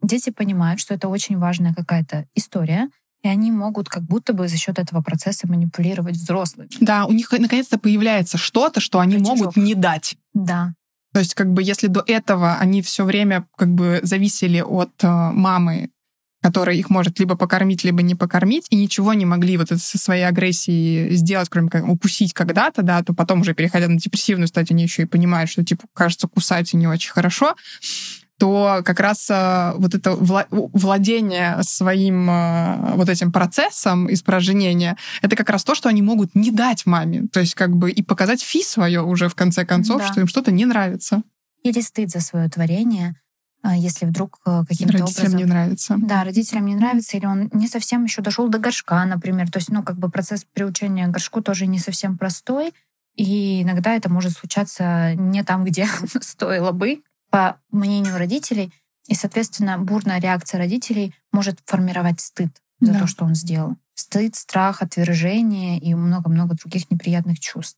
дети 0.00 0.30
понимают, 0.30 0.80
что 0.80 0.94
это 0.94 1.08
очень 1.08 1.36
важная 1.36 1.74
какая-то 1.74 2.26
история, 2.34 2.88
и 3.22 3.28
они 3.28 3.50
могут 3.50 3.88
как 3.88 4.02
будто 4.04 4.32
бы 4.32 4.48
за 4.48 4.56
счет 4.56 4.78
этого 4.78 5.02
процесса 5.02 5.48
манипулировать 5.48 6.16
взрослыми. 6.16 6.68
Да, 6.80 7.06
у 7.06 7.12
них 7.12 7.30
наконец-то 7.32 7.78
появляется 7.78 8.38
что-то, 8.38 8.80
что 8.80 9.00
они 9.00 9.16
Рычажок. 9.16 9.38
могут 9.38 9.56
не 9.56 9.74
дать. 9.74 10.16
Да. 10.34 10.74
То 11.12 11.20
есть, 11.20 11.34
как 11.34 11.52
бы, 11.52 11.62
если 11.62 11.86
до 11.86 12.04
этого 12.06 12.56
они 12.56 12.82
все 12.82 13.04
время 13.04 13.46
как 13.56 13.72
бы 13.72 14.00
зависели 14.02 14.60
от 14.60 14.92
э, 15.02 15.08
мамы, 15.08 15.90
который 16.42 16.78
их 16.78 16.90
может 16.90 17.18
либо 17.18 17.36
покормить, 17.36 17.82
либо 17.84 18.02
не 18.02 18.14
покормить, 18.14 18.66
и 18.70 18.76
ничего 18.76 19.14
не 19.14 19.24
могли 19.24 19.56
вот 19.56 19.72
это 19.72 19.80
со 19.80 19.98
своей 19.98 20.24
агрессией 20.24 21.16
сделать, 21.16 21.48
кроме 21.48 21.70
как 21.70 21.88
укусить 21.88 22.34
когда-то, 22.34 22.82
да, 22.82 23.02
то 23.02 23.14
потом 23.14 23.40
уже 23.40 23.54
переходя 23.54 23.88
на 23.88 23.98
депрессивную 23.98 24.46
стадию, 24.46 24.74
они 24.76 24.84
еще 24.84 25.02
и 25.02 25.06
понимают, 25.06 25.50
что, 25.50 25.64
типа, 25.64 25.86
кажется, 25.92 26.28
кусать 26.28 26.72
не 26.74 26.86
очень 26.86 27.10
хорошо 27.10 27.56
то 28.38 28.82
как 28.84 29.00
раз 29.00 29.28
э, 29.30 29.72
вот 29.76 29.94
это 29.94 30.14
владение 30.14 31.58
своим 31.62 32.28
э, 32.30 32.94
вот 32.94 33.08
этим 33.08 33.32
процессом 33.32 34.12
испражнения, 34.12 34.96
это 35.22 35.36
как 35.36 35.50
раз 35.50 35.64
то, 35.64 35.74
что 35.74 35.88
они 35.88 36.02
могут 36.02 36.34
не 36.34 36.50
дать 36.50 36.86
маме. 36.86 37.26
То 37.32 37.40
есть 37.40 37.54
как 37.54 37.74
бы 37.74 37.90
и 37.90 38.02
показать 38.02 38.42
фи 38.42 38.62
свое 38.62 39.02
уже 39.02 39.28
в 39.28 39.34
конце 39.34 39.64
концов, 39.64 40.00
да. 40.02 40.06
что 40.06 40.20
им 40.20 40.26
что-то 40.26 40.52
не 40.52 40.66
нравится. 40.66 41.22
Или 41.62 41.80
стыд 41.80 42.10
за 42.10 42.20
свое 42.20 42.48
творение, 42.48 43.16
а, 43.62 43.74
если 43.74 44.06
вдруг 44.06 44.38
каким-то 44.44 44.98
родителям 44.98 45.26
образом... 45.26 45.38
не 45.38 45.44
нравится. 45.44 45.96
Да, 45.98 46.22
родителям 46.22 46.66
не 46.66 46.76
нравится, 46.76 47.16
или 47.16 47.26
он 47.26 47.50
не 47.52 47.68
совсем 47.68 48.04
еще 48.04 48.22
дошел 48.22 48.48
до 48.48 48.58
горшка, 48.58 49.04
например. 49.06 49.50
То 49.50 49.58
есть, 49.58 49.70
ну, 49.70 49.82
как 49.82 49.98
бы 49.98 50.10
процесс 50.10 50.44
приучения 50.52 51.08
к 51.08 51.10
горшку 51.10 51.42
тоже 51.42 51.66
не 51.66 51.78
совсем 51.78 52.18
простой, 52.18 52.72
и 53.16 53.62
иногда 53.62 53.94
это 53.94 54.10
может 54.10 54.32
случаться 54.32 55.14
не 55.14 55.42
там, 55.42 55.64
где 55.64 55.88
стоило 56.20 56.72
бы, 56.72 57.02
по 57.36 57.60
мнению 57.70 58.16
родителей, 58.16 58.72
и, 59.08 59.14
соответственно, 59.14 59.76
бурная 59.76 60.18
реакция 60.22 60.56
родителей 60.56 61.14
может 61.32 61.58
формировать 61.66 62.18
стыд 62.18 62.48
за 62.80 62.94
да. 62.94 63.00
то, 63.00 63.06
что 63.06 63.26
он 63.26 63.34
сделал. 63.34 63.76
Стыд, 63.92 64.34
страх, 64.36 64.80
отвержение 64.80 65.78
и 65.78 65.94
много-много 65.94 66.54
других 66.54 66.90
неприятных 66.90 67.38
чувств. 67.38 67.76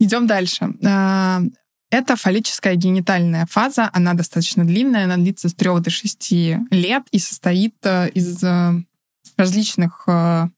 Идем 0.00 0.26
дальше. 0.26 0.74
А, 0.84 1.42
это 1.88 2.16
фаллическая 2.16 2.74
генитальная 2.74 3.46
фаза. 3.46 3.90
Она 3.92 4.14
достаточно 4.14 4.64
длинная, 4.64 5.04
она 5.04 5.18
длится 5.18 5.48
с 5.48 5.54
3 5.54 5.78
до 5.78 5.90
6 5.90 6.32
лет 6.72 7.04
и 7.12 7.20
состоит 7.20 7.76
э, 7.84 8.08
из 8.10 8.42
э, 8.42 8.72
различных 9.36 10.02
э, 10.08 10.48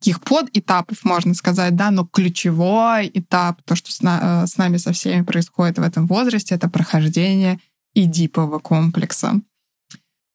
таких 0.00 0.20
подэтапов, 0.22 1.04
можно 1.04 1.34
сказать, 1.34 1.76
да, 1.76 1.90
но 1.90 2.06
ключевой 2.06 3.10
этап, 3.12 3.62
то, 3.62 3.76
что 3.76 3.92
с, 3.92 4.00
на, 4.00 4.46
с 4.46 4.56
нами 4.56 4.78
со 4.78 4.92
всеми 4.92 5.22
происходит 5.22 5.78
в 5.78 5.82
этом 5.82 6.06
возрасте, 6.06 6.54
это 6.54 6.68
прохождение 6.70 7.60
идипового 7.94 8.58
комплекса. 8.58 9.40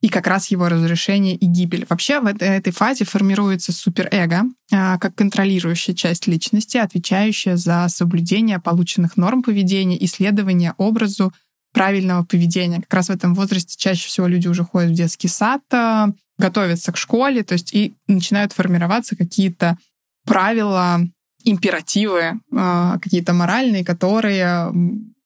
И 0.02 0.10
как 0.10 0.28
раз 0.28 0.52
его 0.52 0.70
разрешение 0.70 1.36
и 1.36 1.48
гибель. 1.48 1.88
Вообще 1.90 2.20
в 2.20 2.28
этой, 2.28 2.72
фазе 2.72 3.06
формируется 3.06 3.72
суперэго 3.72 4.44
а, 4.72 5.00
как 5.00 5.16
контролирующая 5.16 5.96
часть 5.96 6.28
личности, 6.28 6.78
отвечающая 6.78 7.56
за 7.56 7.88
соблюдение 7.90 8.60
полученных 8.60 9.18
норм 9.18 9.42
поведения, 9.42 10.04
исследование 10.06 10.76
образу 10.78 11.34
правильного 11.76 12.24
поведения. 12.24 12.80
Как 12.82 12.94
раз 12.94 13.08
в 13.08 13.12
этом 13.12 13.36
возрасте 13.36 13.76
чаще 13.78 14.08
всего 14.08 14.28
люди 14.28 14.48
уже 14.48 14.64
ходят 14.64 14.92
в 14.92 14.96
детский 14.96 15.28
сад, 15.28 15.62
а, 15.74 16.08
готовятся 16.38 16.94
к 16.94 16.98
школе, 16.98 17.44
то 17.44 17.52
есть 17.52 17.74
и 17.74 17.94
начинают 18.08 18.54
формироваться 18.54 19.18
какие-то 19.18 19.78
правила, 20.26 21.02
императивы, 21.44 22.40
а, 22.56 22.98
какие-то 23.00 23.34
моральные, 23.34 23.84
которые 23.84 24.72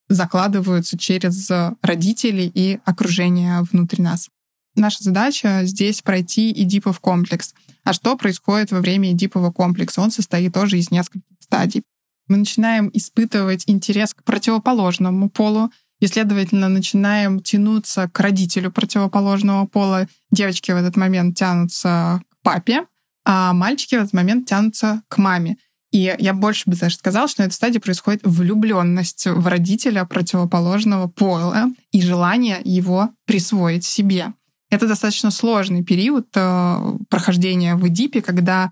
закладываются 0.08 0.98
через 0.98 1.48
родителей 1.82 2.50
и 2.52 2.80
окружение 2.84 3.62
внутри 3.70 4.02
нас. 4.02 4.28
Наша 4.74 5.04
задача 5.04 5.60
здесь 5.62 6.02
пройти 6.02 6.50
Эдипов 6.50 6.98
комплекс. 6.98 7.54
А 7.84 7.92
что 7.92 8.16
происходит 8.16 8.72
во 8.72 8.80
время 8.80 9.12
Эдипового 9.12 9.52
комплекса? 9.52 10.00
Он 10.00 10.10
состоит 10.10 10.52
тоже 10.52 10.78
из 10.78 10.90
нескольких 10.90 11.36
стадий. 11.38 11.84
Мы 12.26 12.38
начинаем 12.38 12.90
испытывать 12.92 13.64
интерес 13.68 14.14
к 14.14 14.24
противоположному 14.24 15.30
полу, 15.30 15.70
и, 16.00 16.06
следовательно, 16.06 16.68
начинаем 16.68 17.40
тянуться 17.40 18.08
к 18.08 18.18
родителю 18.20 18.72
противоположного 18.72 19.66
пола. 19.66 20.08
Девочки 20.30 20.72
в 20.72 20.76
этот 20.76 20.96
момент 20.96 21.36
тянутся 21.36 22.22
к 22.28 22.42
папе, 22.42 22.86
а 23.24 23.52
мальчики 23.52 23.94
в 23.94 23.98
этот 23.98 24.12
момент 24.12 24.48
тянутся 24.48 25.02
к 25.08 25.18
маме. 25.18 25.56
И 25.92 26.14
я 26.18 26.34
больше 26.34 26.70
бы 26.70 26.76
даже 26.76 26.96
сказала, 26.96 27.28
что 27.28 27.42
на 27.42 27.46
этой 27.46 27.54
стадии 27.54 27.78
происходит 27.78 28.20
влюбленность 28.24 29.26
в 29.26 29.46
родителя 29.46 30.04
противоположного 30.04 31.08
пола 31.08 31.66
и 31.90 32.00
желание 32.00 32.60
его 32.64 33.10
присвоить 33.26 33.84
себе. 33.84 34.32
Это 34.70 34.86
достаточно 34.86 35.32
сложный 35.32 35.82
период 35.82 36.28
э, 36.36 36.96
прохождения 37.08 37.74
в 37.74 37.88
Эдипе, 37.88 38.22
когда 38.22 38.70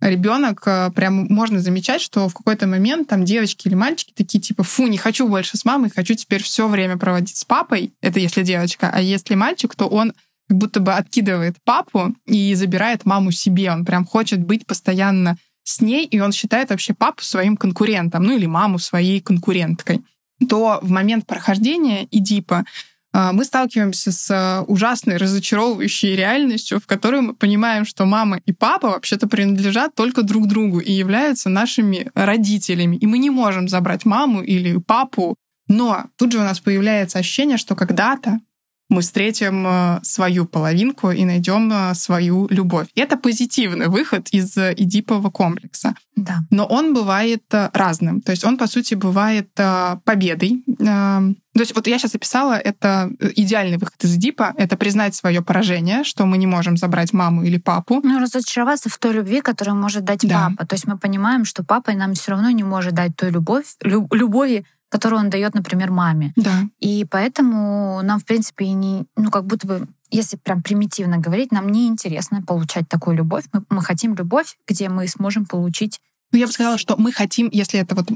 ребенок 0.00 0.62
э, 0.66 0.90
прям 0.94 1.26
можно 1.26 1.60
замечать, 1.60 2.00
что 2.00 2.28
в 2.28 2.34
какой-то 2.34 2.66
момент 2.66 3.08
там 3.08 3.24
девочки 3.24 3.68
или 3.68 3.74
мальчики 3.74 4.12
такие 4.14 4.40
типа, 4.40 4.62
фу, 4.62 4.86
не 4.86 4.98
хочу 4.98 5.28
больше 5.28 5.56
с 5.56 5.64
мамой, 5.64 5.90
хочу 5.94 6.14
теперь 6.14 6.42
все 6.42 6.68
время 6.68 6.96
проводить 6.96 7.36
с 7.36 7.44
папой. 7.44 7.92
Это 8.02 8.20
если 8.20 8.42
девочка. 8.42 8.90
А 8.92 9.00
если 9.00 9.34
мальчик, 9.34 9.74
то 9.74 9.86
он 9.86 10.12
как 10.48 10.58
будто 10.58 10.80
бы 10.80 10.92
откидывает 10.92 11.56
папу 11.64 12.14
и 12.26 12.54
забирает 12.54 13.04
маму 13.04 13.30
себе. 13.32 13.70
Он 13.70 13.84
прям 13.84 14.04
хочет 14.04 14.40
быть 14.44 14.66
постоянно 14.66 15.36
с 15.64 15.80
ней, 15.80 16.06
и 16.06 16.20
он 16.20 16.32
считает 16.32 16.70
вообще 16.70 16.94
папу 16.94 17.22
своим 17.22 17.56
конкурентом, 17.56 18.22
ну 18.22 18.36
или 18.36 18.46
маму 18.46 18.78
своей 18.78 19.20
конкуренткой. 19.20 20.02
То 20.48 20.78
в 20.82 20.90
момент 20.90 21.26
прохождения 21.26 22.06
Эдипа 22.10 22.58
а, 22.58 22.64
мы 23.32 23.44
сталкиваемся 23.44 24.12
с 24.12 24.30
а, 24.30 24.62
ужасной, 24.66 25.16
разочаровывающей 25.16 26.14
реальностью, 26.14 26.78
в 26.80 26.86
которой 26.86 27.22
мы 27.22 27.34
понимаем, 27.34 27.86
что 27.86 28.04
мама 28.04 28.40
и 28.44 28.52
папа 28.52 28.88
вообще-то 28.88 29.26
принадлежат 29.26 29.94
только 29.94 30.22
друг 30.22 30.46
другу 30.46 30.80
и 30.80 30.92
являются 30.92 31.48
нашими 31.48 32.10
родителями. 32.14 32.96
И 32.96 33.06
мы 33.06 33.16
не 33.18 33.30
можем 33.30 33.68
забрать 33.68 34.04
маму 34.04 34.42
или 34.42 34.76
папу. 34.76 35.36
Но 35.66 36.04
тут 36.16 36.32
же 36.32 36.38
у 36.38 36.42
нас 36.42 36.60
появляется 36.60 37.18
ощущение, 37.18 37.56
что 37.56 37.74
когда-то 37.74 38.38
мы 38.88 39.00
встретим 39.00 39.66
э, 39.66 40.00
свою 40.02 40.46
половинку 40.46 41.10
и 41.10 41.24
найдем 41.24 41.70
э, 41.72 41.94
свою 41.94 42.46
любовь. 42.50 42.86
И 42.94 43.00
это 43.00 43.16
позитивный 43.16 43.88
выход 43.88 44.28
из 44.28 44.56
э, 44.56 44.74
Эдипового 44.76 45.30
комплекса. 45.30 45.94
Да. 46.14 46.38
Но 46.50 46.66
он 46.66 46.94
бывает 46.94 47.42
разным. 47.50 48.20
То 48.20 48.32
есть 48.32 48.44
он, 48.44 48.56
по 48.56 48.66
сути, 48.66 48.94
бывает 48.94 49.50
победой. 50.04 50.64
То 51.56 51.60
есть 51.60 51.74
вот 51.74 51.86
я 51.86 51.98
сейчас 51.98 52.14
описала, 52.14 52.54
это 52.54 53.10
идеальный 53.34 53.76
выход 53.76 54.02
из 54.02 54.14
Эдипа, 54.16 54.54
это 54.56 54.76
признать 54.76 55.14
свое 55.14 55.42
поражение, 55.42 56.04
что 56.04 56.24
мы 56.24 56.38
не 56.38 56.46
можем 56.46 56.76
забрать 56.76 57.12
маму 57.12 57.44
или 57.44 57.58
папу. 57.58 58.00
Ну, 58.02 58.18
разочароваться 58.18 58.88
в 58.88 58.96
той 58.98 59.12
любви, 59.12 59.40
которую 59.42 59.76
может 59.76 60.04
дать 60.04 60.20
да. 60.26 60.50
папа. 60.50 60.66
То 60.66 60.74
есть 60.74 60.86
мы 60.86 60.96
понимаем, 60.98 61.44
что 61.44 61.64
папа 61.64 61.92
нам 61.92 62.14
все 62.14 62.32
равно 62.32 62.50
не 62.50 62.62
может 62.62 62.94
дать 62.94 63.16
той 63.16 63.30
любовь, 63.30 63.76
любови, 63.82 64.64
которую 64.88 65.20
он 65.20 65.30
дает, 65.30 65.54
например, 65.54 65.90
маме. 65.90 66.32
Да. 66.36 66.64
И 66.78 67.04
поэтому 67.10 68.00
нам, 68.02 68.20
в 68.20 68.24
принципе, 68.24 68.66
и 68.66 68.72
не, 68.72 69.06
ну, 69.16 69.30
как 69.30 69.44
будто 69.46 69.66
бы, 69.66 69.88
если 70.10 70.36
прям 70.36 70.62
примитивно 70.62 71.18
говорить, 71.18 71.52
нам 71.52 71.68
не 71.68 71.88
интересно 71.88 72.42
получать 72.42 72.88
такую 72.88 73.16
любовь. 73.16 73.44
Мы, 73.52 73.64
мы 73.68 73.82
хотим 73.82 74.14
любовь, 74.14 74.56
где 74.66 74.88
мы 74.88 75.08
сможем 75.08 75.46
получить. 75.46 76.00
Ну, 76.32 76.38
я 76.38 76.46
бы 76.46 76.52
сказала, 76.52 76.78
что 76.78 76.96
мы 76.96 77.12
хотим, 77.12 77.48
если 77.52 77.80
это 77.80 77.94
вот 77.94 78.08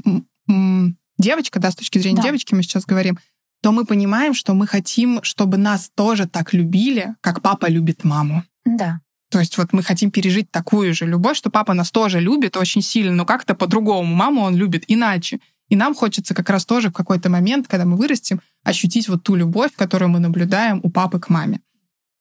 девочка, 1.17 1.59
да, 1.59 1.71
с 1.71 1.75
точки 1.75 1.99
зрения 1.99 2.17
да. 2.17 2.23
девочки 2.23 2.53
мы 2.53 2.63
сейчас 2.63 2.85
говорим, 2.85 3.19
то 3.61 3.71
мы 3.71 3.85
понимаем, 3.85 4.33
что 4.33 4.53
мы 4.53 4.65
хотим, 4.65 5.21
чтобы 5.23 5.57
нас 5.57 5.91
тоже 5.93 6.27
так 6.27 6.53
любили, 6.53 7.15
как 7.21 7.41
папа 7.41 7.67
любит 7.67 8.03
маму. 8.03 8.43
Да. 8.65 9.01
То 9.29 9.39
есть 9.39 9.57
вот 9.57 9.71
мы 9.71 9.81
хотим 9.81 10.11
пережить 10.11 10.51
такую 10.51 10.93
же 10.93 11.05
любовь, 11.05 11.37
что 11.37 11.49
папа 11.49 11.73
нас 11.73 11.91
тоже 11.91 12.19
любит 12.19 12.57
очень 12.57 12.81
сильно, 12.81 13.13
но 13.13 13.25
как-то 13.25 13.55
по-другому. 13.55 14.13
Маму 14.13 14.41
он 14.41 14.55
любит 14.55 14.83
иначе. 14.87 15.39
И 15.71 15.75
нам 15.77 15.95
хочется 15.95 16.33
как 16.33 16.49
раз 16.49 16.65
тоже 16.65 16.89
в 16.89 16.93
какой-то 16.93 17.29
момент, 17.29 17.69
когда 17.69 17.85
мы 17.85 17.95
вырастем, 17.95 18.41
ощутить 18.61 19.07
вот 19.07 19.23
ту 19.23 19.35
любовь, 19.35 19.71
которую 19.73 20.09
мы 20.09 20.19
наблюдаем 20.19 20.81
у 20.83 20.89
папы 20.89 21.17
к 21.17 21.29
маме. 21.29 21.61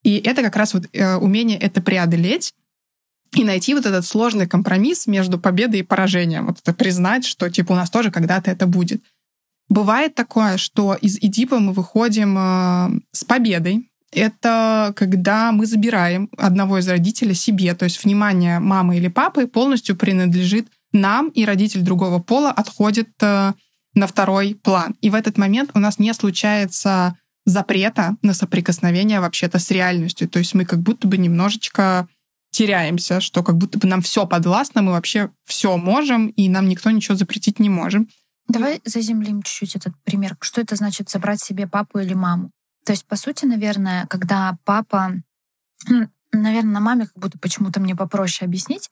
И 0.05 0.19
это 0.19 0.43
как 0.43 0.55
раз 0.55 0.73
вот 0.73 0.85
э, 0.93 1.17
умение 1.17 1.59
это 1.59 1.83
преодолеть 1.83 2.55
и 3.35 3.43
найти 3.43 3.75
вот 3.75 3.87
этот 3.87 4.07
сложный 4.07 4.47
компромисс 4.47 5.09
между 5.09 5.37
победой 5.37 5.81
и 5.81 5.83
поражением. 5.83 6.47
Вот 6.47 6.61
это 6.63 6.73
признать, 6.73 7.25
что 7.25 7.51
типа 7.51 7.73
у 7.73 7.75
нас 7.75 7.91
тоже 7.91 8.13
когда-то 8.13 8.53
это 8.53 8.69
будет. 8.69 9.03
Бывает 9.69 10.15
такое, 10.15 10.57
что 10.57 10.95
из 10.95 11.19
Эдипа 11.19 11.59
мы 11.59 11.73
выходим 11.73 12.39
э, 12.39 13.01
с 13.11 13.25
победой. 13.25 13.91
Это 14.13 14.93
когда 14.95 15.51
мы 15.51 15.67
забираем 15.67 16.31
одного 16.39 16.79
из 16.79 16.87
родителей 16.87 17.35
себе, 17.35 17.75
то 17.75 17.85
есть 17.85 18.05
внимание 18.05 18.61
мамы 18.61 18.97
или 18.97 19.09
папы 19.09 19.49
полностью 19.49 19.97
принадлежит 19.97 20.69
нам 20.92 21.29
и 21.29 21.44
родитель 21.44 21.83
другого 21.83 22.18
пола 22.18 22.50
отходит 22.50 23.11
э, 23.20 23.53
на 23.94 24.07
второй 24.07 24.55
план. 24.55 24.96
И 25.00 25.11
в 25.11 25.14
этот 25.14 25.38
момент 25.38 25.70
у 25.74 25.79
нас 25.79 25.98
не 25.98 26.12
случается 26.14 27.16
запрета 27.44 28.16
на 28.22 28.35
соприкосновение 28.35 29.20
вообще-то 29.20 29.59
с 29.59 29.70
реальностью. 29.70 30.29
То 30.29 30.38
есть 30.38 30.55
мы 30.55 30.64
как 30.64 30.81
будто 30.81 31.09
бы 31.09 31.16
немножечко 31.16 32.09
теряемся, 32.50 33.20
что 33.20 33.42
как 33.42 33.57
будто 33.57 33.79
бы 33.79 33.87
нам 33.87 34.03
все 34.03 34.26
подвластно, 34.26 34.83
мы 34.83 34.92
вообще 34.92 35.31
все 35.44 35.76
можем, 35.76 36.29
и 36.29 36.48
нам 36.48 36.68
никто 36.68 36.90
ничего 36.90 37.16
запретить 37.16 37.61
не 37.61 37.68
можем. 37.68 38.09
Давай 38.48 38.81
заземлим 38.85 39.42
чуть-чуть 39.42 39.76
этот 39.76 39.94
пример. 40.03 40.37
Что 40.40 40.61
это 40.61 40.74
значит 40.74 41.09
забрать 41.09 41.40
себе 41.40 41.68
папу 41.68 42.00
или 42.00 42.14
маму? 42.14 42.50
То 42.85 42.92
есть, 42.92 43.07
по 43.07 43.16
сути, 43.16 43.44
наверное, 43.44 44.07
когда 44.07 44.59
папа... 44.64 45.12
Наверное, 46.33 46.72
на 46.72 46.81
маме 46.81 47.07
как 47.07 47.16
будто 47.16 47.38
почему-то 47.38 47.81
мне 47.81 47.96
попроще 47.96 48.46
объяснить. 48.46 48.90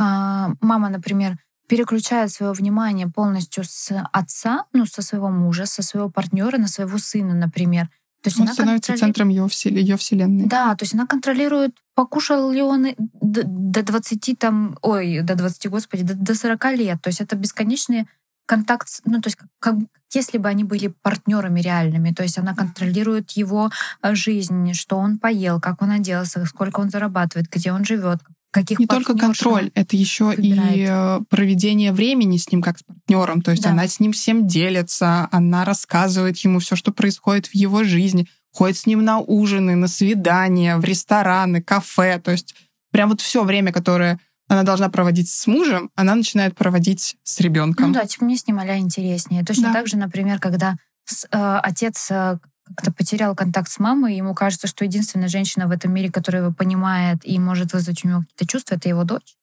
А, 0.00 0.54
мама, 0.62 0.88
например, 0.88 1.36
переключает 1.68 2.32
свое 2.32 2.52
внимание 2.52 3.06
полностью 3.06 3.64
с 3.64 3.92
отца, 4.12 4.64
ну, 4.72 4.86
со 4.86 5.02
своего 5.02 5.28
мужа, 5.28 5.66
со 5.66 5.82
своего 5.82 6.08
партнера 6.08 6.56
на 6.56 6.68
своего 6.68 6.96
сына, 6.96 7.34
например. 7.34 7.90
То 8.22 8.28
есть 8.28 8.38
Он 8.38 8.46
она 8.46 8.54
становится 8.54 8.92
контроли... 8.92 9.08
центром 9.12 9.28
ее, 9.28 9.48
всел... 9.48 9.72
ее 9.72 9.96
вселенной. 9.98 10.46
Да, 10.46 10.74
то 10.74 10.84
есть 10.84 10.94
она 10.94 11.06
контролирует, 11.06 11.76
покушал 11.94 12.50
ли 12.50 12.62
он 12.62 12.88
до 12.96 13.82
20 13.82 14.38
там, 14.38 14.78
ой, 14.80 15.20
до 15.20 15.34
20, 15.34 15.68
господи, 15.68 16.02
до, 16.02 16.14
до 16.14 16.34
40 16.34 16.64
лет. 16.76 17.02
То 17.02 17.08
есть 17.08 17.20
это 17.20 17.36
бесконечный 17.36 18.06
контакт, 18.46 18.88
ну, 19.04 19.20
то 19.20 19.28
есть 19.28 19.38
как, 19.58 19.76
если 20.12 20.38
бы 20.38 20.48
они 20.48 20.64
были 20.64 20.88
партнерами 21.02 21.60
реальными. 21.60 22.12
То 22.12 22.22
есть 22.22 22.38
она 22.38 22.54
контролирует 22.54 23.32
его 23.32 23.70
э, 24.02 24.14
жизнь, 24.14 24.72
что 24.72 24.96
он 24.96 25.18
поел, 25.18 25.60
как 25.60 25.82
он 25.82 25.90
оделся, 25.90 26.44
сколько 26.46 26.80
он 26.80 26.90
зарабатывает, 26.90 27.48
где 27.50 27.70
он 27.70 27.84
живет, 27.84 28.18
каких 28.50 28.78
Не 28.78 28.86
только 28.86 29.16
контроль, 29.16 29.70
это 29.74 29.96
еще 29.96 30.24
выбирает. 30.26 30.76
и 30.76 30.86
э, 30.88 31.20
проведение 31.28 31.92
времени 31.92 32.36
с 32.36 32.50
ним 32.50 32.62
как 32.62 32.78
с 32.78 32.82
партнером. 32.82 33.42
То 33.42 33.52
есть 33.52 33.62
да. 33.62 33.70
она 33.70 33.86
с 33.86 34.00
ним 34.00 34.12
всем 34.12 34.46
делится, 34.46 35.28
она 35.30 35.64
рассказывает 35.64 36.36
ему 36.38 36.58
все, 36.58 36.76
что 36.76 36.92
происходит 36.92 37.46
в 37.46 37.54
его 37.54 37.84
жизни, 37.84 38.26
ходит 38.52 38.76
с 38.76 38.86
ним 38.86 39.04
на 39.04 39.18
ужины, 39.18 39.76
на 39.76 39.88
свидания, 39.88 40.76
в 40.76 40.84
рестораны, 40.84 41.62
кафе. 41.62 42.18
То 42.18 42.32
есть 42.32 42.54
прям 42.90 43.10
вот 43.10 43.20
все 43.20 43.44
время, 43.44 43.72
которое 43.72 44.18
она 44.48 44.64
должна 44.64 44.88
проводить 44.88 45.30
с 45.30 45.46
мужем, 45.46 45.90
она 45.94 46.16
начинает 46.16 46.56
проводить 46.56 47.16
с 47.22 47.38
ребенком. 47.40 47.88
Ну 47.88 47.94
да, 47.94 48.04
типа 48.04 48.24
мне 48.24 48.36
с 48.36 48.46
ним 48.48 48.58
а 48.58 48.78
интереснее. 48.78 49.44
Точно 49.44 49.68
да. 49.68 49.74
так 49.74 49.86
же, 49.86 49.96
например, 49.96 50.40
когда 50.40 50.76
с, 51.04 51.24
э, 51.30 51.60
отец 51.62 52.10
э, 52.10 52.38
как-то 52.76 52.92
потерял 52.92 53.34
контакт 53.34 53.70
с 53.70 53.78
мамой, 53.78 54.16
ему 54.16 54.34
кажется, 54.34 54.66
что 54.66 54.84
единственная 54.84 55.28
женщина 55.28 55.66
в 55.66 55.70
этом 55.70 55.92
мире, 55.92 56.10
которая 56.10 56.42
его 56.42 56.52
понимает 56.52 57.18
и 57.22 57.38
может 57.38 57.72
вызвать 57.72 58.04
у 58.04 58.08
него 58.08 58.20
какие-то 58.20 58.46
чувства, 58.46 58.74
это 58.76 58.88
его 58.88 59.04
дочь. 59.04 59.36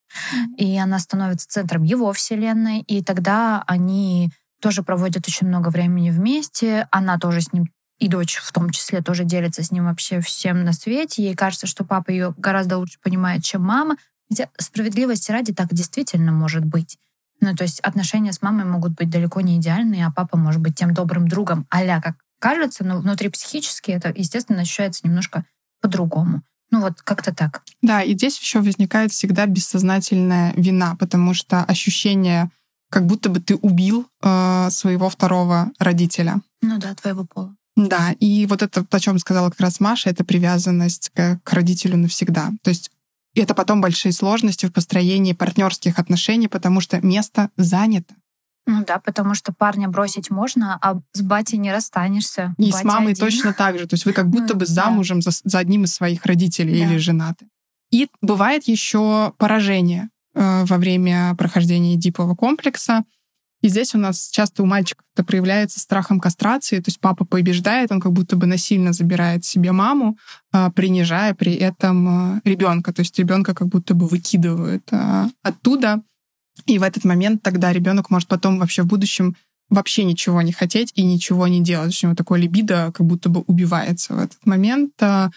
И 0.58 0.78
она 0.78 1.00
становится 1.00 1.48
центром 1.48 1.84
его 1.84 2.14
вселенной, 2.14 2.82
и 2.82 3.04
тогда 3.04 3.64
они 3.68 4.32
тоже 4.62 4.84
проводят 4.84 5.28
очень 5.28 5.48
много 5.48 5.70
времени 5.70 6.10
вместе, 6.10 6.88
она 6.92 7.20
тоже 7.20 7.42
с 7.42 7.54
ним 7.54 7.68
и 8.00 8.10
дочь 8.10 8.36
в 8.36 8.52
том 8.52 8.70
числе 8.70 9.02
тоже 9.02 9.24
делится 9.24 9.64
с 9.64 9.72
ним 9.72 9.86
вообще 9.86 10.20
всем 10.22 10.64
на 10.64 10.74
свете. 10.74 11.24
Ей 11.24 11.36
кажется, 11.36 11.66
что 11.66 11.84
папа 11.84 12.12
ее 12.12 12.34
гораздо 12.38 12.78
лучше 12.78 13.00
понимает, 13.02 13.44
чем 13.44 13.64
мама. 13.64 13.98
Хотя 14.30 14.50
справедливости 14.60 15.32
ради 15.32 15.54
так 15.54 15.74
действительно 15.74 16.32
может 16.32 16.64
быть. 16.64 17.00
Ну, 17.40 17.56
то 17.56 17.64
есть 17.64 17.80
отношения 17.80 18.34
с 18.34 18.42
мамой 18.42 18.66
могут 18.66 18.94
быть 18.94 19.10
далеко 19.10 19.42
не 19.42 19.58
идеальные, 19.58 20.06
а 20.06 20.12
папа 20.12 20.38
может 20.38 20.62
быть 20.62 20.76
тем 20.76 20.94
добрым 20.94 21.28
другом, 21.28 21.66
а 21.70 22.02
как 22.02 22.16
кажется, 22.40 22.84
но 22.84 23.00
внутри 23.00 23.30
психически 23.30 23.92
это, 23.92 24.14
естественно, 24.16 24.62
ощущается 24.62 25.02
немножко 25.06 25.46
по-другому. 25.82 26.44
Ну 26.72 26.82
вот 26.82 27.02
как-то 27.02 27.34
так. 27.34 27.64
Да, 27.82 28.04
и 28.04 28.14
здесь 28.14 28.40
еще 28.40 28.60
возникает 28.60 29.12
всегда 29.12 29.46
бессознательная 29.46 30.54
вина, 30.58 30.96
потому 30.96 31.34
что 31.34 31.64
ощущение, 31.64 32.52
как 32.90 33.06
будто 33.06 33.30
бы 33.30 33.40
ты 33.40 33.56
убил 33.56 34.08
э, 34.22 34.70
своего 34.70 35.10
второго 35.10 35.72
родителя. 35.80 36.42
Ну 36.62 36.78
да, 36.78 36.94
твоего 36.96 37.26
пола. 37.26 37.56
Да, 37.78 38.14
и 38.20 38.46
вот 38.48 38.64
это, 38.64 38.86
о 38.90 39.00
чем 39.00 39.20
сказала 39.20 39.50
как 39.50 39.60
раз 39.62 39.80
Маша, 39.80 40.10
это 40.10 40.26
привязанность 40.26 41.12
к, 41.14 41.40
к 41.44 41.54
родителю 41.54 41.98
навсегда. 41.98 42.52
То 42.64 42.70
есть 42.70 42.92
это 43.36 43.54
потом 43.54 43.82
большие 43.82 44.12
сложности 44.12 44.66
в 44.66 44.74
построении 44.74 45.34
партнерских 45.34 46.00
отношений, 46.00 46.48
потому 46.48 46.82
что 46.82 47.00
место 47.06 47.52
занято. 47.56 48.16
Ну 48.68 48.84
да, 48.86 49.00
потому 49.00 49.34
что 49.34 49.54
парня 49.54 49.88
бросить 49.88 50.30
можно, 50.30 50.78
а 50.82 51.00
с 51.14 51.22
батей 51.22 51.58
не 51.58 51.72
расстанешься. 51.72 52.54
И 52.58 52.70
Батя 52.70 52.78
с 52.80 52.84
мамой 52.84 53.14
один. 53.14 53.26
точно 53.26 53.54
так 53.54 53.80
же. 53.80 53.88
То 53.88 53.94
есть 53.94 54.06
вы 54.06 54.12
как 54.12 54.28
будто 54.30 54.54
ну, 54.54 54.60
бы 54.60 54.66
замужем 54.66 55.22
да. 55.22 55.32
за, 55.32 55.40
за 55.44 55.60
одним 55.60 55.86
из 55.86 55.94
своих 55.94 56.26
родителей 56.26 56.78
да. 56.78 56.86
или 56.86 56.98
женаты. 56.98 57.48
И 57.92 58.10
бывает 58.22 58.66
еще 58.66 59.34
поражение 59.38 60.10
э, 60.36 60.66
во 60.66 60.78
время 60.78 61.34
прохождения 61.36 61.96
дипового 61.96 62.36
комплекса. 62.36 63.06
И 63.62 63.70
здесь 63.70 63.96
у 63.96 63.98
нас 63.98 64.30
часто 64.30 64.64
у 64.64 64.66
мальчиков 64.66 65.06
это 65.16 65.24
проявляется 65.24 65.80
страхом 65.80 66.20
кастрации, 66.20 66.78
то 66.78 66.90
есть 66.90 67.00
папа 67.00 67.26
побеждает, 67.26 67.92
он 67.92 68.00
как 68.00 68.12
будто 68.12 68.36
бы 68.36 68.46
насильно 68.46 68.94
забирает 68.94 69.46
себе 69.46 69.72
маму, 69.72 70.18
э, 70.54 70.70
принижая 70.72 71.34
при 71.34 71.56
этом 71.56 72.36
э, 72.36 72.42
ребенка, 72.44 72.94
то 72.94 73.00
есть 73.00 73.18
ребенка 73.18 73.56
как 73.56 73.70
будто 73.70 73.94
бы 73.96 74.08
выкидывают 74.08 74.92
оттуда. 75.42 76.02
И 76.66 76.80
в 76.80 76.84
этот 76.84 77.04
момент 77.04 77.42
тогда 77.44 77.72
ребенок 77.72 78.10
может 78.10 78.28
потом 78.28 78.60
вообще 78.60 78.84
в 78.84 78.88
будущем 78.88 79.36
вообще 79.70 80.04
ничего 80.04 80.42
не 80.42 80.52
хотеть 80.52 80.92
и 80.96 81.04
ничего 81.04 81.48
не 81.48 81.62
делать. 81.62 81.98
У 82.04 82.08
него 82.08 82.16
такое 82.16 82.40
либидо 82.40 82.92
как 82.94 83.06
будто 83.06 83.30
бы 83.30 83.42
убивается 83.48 84.14
в 84.14 84.20
этот 84.20 84.46
момент. 84.46 84.92
А, 85.02 85.30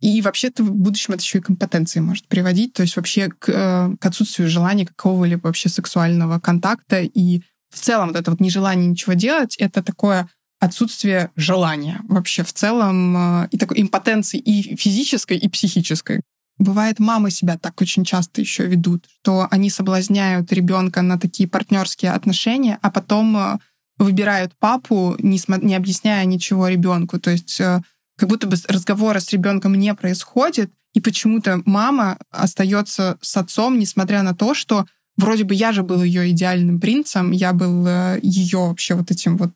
и 0.00 0.20
вообще-то 0.20 0.62
в 0.62 0.70
будущем 0.70 1.14
это 1.14 1.22
еще 1.22 1.38
и 1.38 1.40
к 1.40 1.50
импотенции 1.50 2.00
может 2.00 2.28
приводить, 2.28 2.74
то 2.74 2.82
есть 2.82 2.96
вообще 2.96 3.30
к, 3.30 3.48
э, 3.48 3.96
к 3.98 4.06
отсутствию 4.06 4.48
желания 4.48 4.86
какого-либо 4.86 5.46
вообще 5.46 5.68
сексуального 5.68 6.38
контакта. 6.40 7.00
И 7.00 7.40
в 7.70 7.80
целом 7.80 8.08
вот 8.08 8.16
это 8.16 8.30
вот 8.30 8.40
нежелание 8.40 8.86
ничего 8.86 9.14
делать, 9.14 9.56
это 9.56 9.82
такое 9.82 10.28
отсутствие 10.60 11.30
желания 11.36 12.00
вообще 12.08 12.44
в 12.44 12.52
целом 12.52 13.16
э, 13.44 13.48
и 13.50 13.58
такой 13.58 13.80
импотенции 13.80 14.38
и 14.38 14.76
физической, 14.76 15.36
и 15.36 15.48
психической. 15.48 16.20
Бывает, 16.58 17.00
мамы 17.00 17.30
себя 17.30 17.58
так 17.58 17.80
очень 17.80 18.04
часто 18.04 18.40
еще 18.40 18.66
ведут, 18.66 19.06
что 19.20 19.48
они 19.50 19.70
соблазняют 19.70 20.52
ребенка 20.52 21.02
на 21.02 21.18
такие 21.18 21.48
партнерские 21.48 22.12
отношения, 22.12 22.78
а 22.80 22.92
потом 22.92 23.36
э, 23.36 23.58
выбирают 23.98 24.52
папу, 24.60 25.16
не, 25.18 25.40
не 25.62 25.74
объясняя 25.74 26.24
ничего 26.24 26.68
ребенку. 26.68 27.18
То 27.18 27.30
есть 27.30 27.60
э, 27.60 27.80
как 28.16 28.28
будто 28.28 28.46
бы 28.46 28.56
разговора 28.68 29.18
с 29.18 29.32
ребенком 29.32 29.74
не 29.74 29.92
происходит, 29.94 30.70
и 30.92 31.00
почему-то 31.00 31.60
мама 31.64 32.18
остается 32.30 33.18
с 33.20 33.36
отцом, 33.36 33.80
несмотря 33.80 34.22
на 34.22 34.32
то, 34.32 34.54
что 34.54 34.86
вроде 35.16 35.42
бы 35.42 35.54
я 35.54 35.72
же 35.72 35.82
был 35.82 36.04
ее 36.04 36.30
идеальным 36.30 36.78
принцем, 36.78 37.32
я 37.32 37.52
был 37.52 37.84
э, 37.84 38.20
ее 38.22 38.58
вообще 38.58 38.94
вот 38.94 39.10
этим 39.10 39.36
вот 39.36 39.52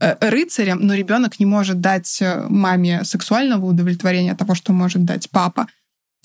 рыцарем, 0.00 0.78
но 0.86 0.94
ребенок 0.94 1.40
не 1.40 1.46
может 1.46 1.80
дать 1.80 2.22
маме 2.48 3.02
сексуального 3.02 3.66
удовлетворения 3.66 4.36
того, 4.36 4.54
что 4.54 4.72
может 4.72 5.04
дать 5.04 5.28
папа. 5.28 5.66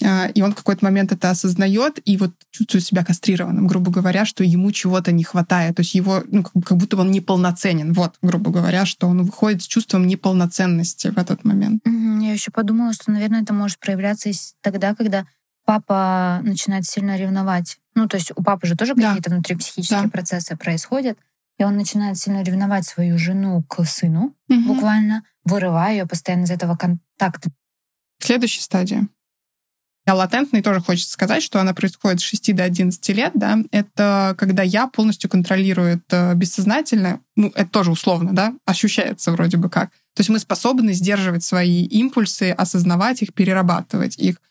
А, 0.01 0.27
и 0.27 0.41
он 0.41 0.53
в 0.53 0.55
какой-то 0.55 0.83
момент 0.83 1.11
это 1.11 1.29
осознает 1.29 1.99
и 2.05 2.17
вот 2.17 2.31
чувствует 2.51 2.83
себя 2.83 3.05
кастрированным, 3.05 3.67
грубо 3.67 3.91
говоря, 3.91 4.25
что 4.25 4.43
ему 4.43 4.71
чего-то 4.71 5.11
не 5.11 5.23
хватает. 5.23 5.75
То 5.75 5.81
есть 5.81 5.93
его, 5.93 6.23
ну, 6.27 6.43
как 6.43 6.77
будто 6.77 6.97
он 6.97 7.11
неполноценен. 7.11 7.93
Вот, 7.93 8.15
грубо 8.21 8.51
говоря, 8.51 8.85
что 8.85 9.07
он 9.07 9.23
выходит 9.23 9.61
с 9.61 9.67
чувством 9.67 10.07
неполноценности 10.07 11.09
в 11.09 11.17
этот 11.17 11.43
момент. 11.43 11.83
Я 11.85 12.33
еще 12.33 12.51
подумала, 12.51 12.93
что, 12.93 13.11
наверное, 13.11 13.43
это 13.43 13.53
может 13.53 13.79
проявляться 13.79 14.31
тогда, 14.61 14.95
когда 14.95 15.27
папа 15.65 16.41
начинает 16.43 16.85
сильно 16.85 17.17
ревновать. 17.17 17.77
Ну, 17.95 18.07
то 18.07 18.17
есть 18.17 18.31
у 18.35 18.41
папы 18.41 18.65
же 18.67 18.75
тоже 18.75 18.95
да. 18.95 19.09
какие-то 19.09 19.29
внутрипсихические 19.29 20.03
да. 20.03 20.09
процессы 20.09 20.57
происходят. 20.57 21.17
И 21.59 21.63
он 21.63 21.77
начинает 21.77 22.17
сильно 22.17 22.41
ревновать 22.41 22.85
свою 22.85 23.19
жену 23.19 23.63
к 23.69 23.85
сыну, 23.85 24.35
угу. 24.49 24.73
буквально, 24.73 25.23
вырывая 25.43 25.91
ее 25.91 26.07
постоянно 26.07 26.45
из 26.45 26.51
этого 26.51 26.75
контакта. 26.75 27.51
Следующая 28.19 28.61
стадия 28.61 29.07
а 30.05 30.15
латентный 30.15 30.61
тоже 30.61 30.81
хочется 30.81 31.13
сказать, 31.13 31.41
что 31.41 31.61
она 31.61 31.73
происходит 31.73 32.19
с 32.19 32.23
6 32.23 32.55
до 32.55 32.63
11 32.63 33.09
лет, 33.09 33.31
да, 33.35 33.59
это 33.71 34.35
когда 34.37 34.63
я 34.63 34.87
полностью 34.87 35.29
контролирую 35.29 36.01
это 36.05 36.33
бессознательно, 36.35 37.21
ну, 37.35 37.51
это 37.55 37.69
тоже 37.69 37.91
условно, 37.91 38.33
да, 38.33 38.53
ощущается 38.65 39.31
вроде 39.31 39.57
бы 39.57 39.69
как. 39.69 39.91
То 40.15 40.19
есть 40.19 40.29
мы 40.29 40.39
способны 40.39 40.93
сдерживать 40.93 41.43
свои 41.43 41.85
импульсы, 41.85 42.51
осознавать 42.51 43.21
их, 43.21 43.33
перерабатывать 43.33 44.17
их, 44.17 44.41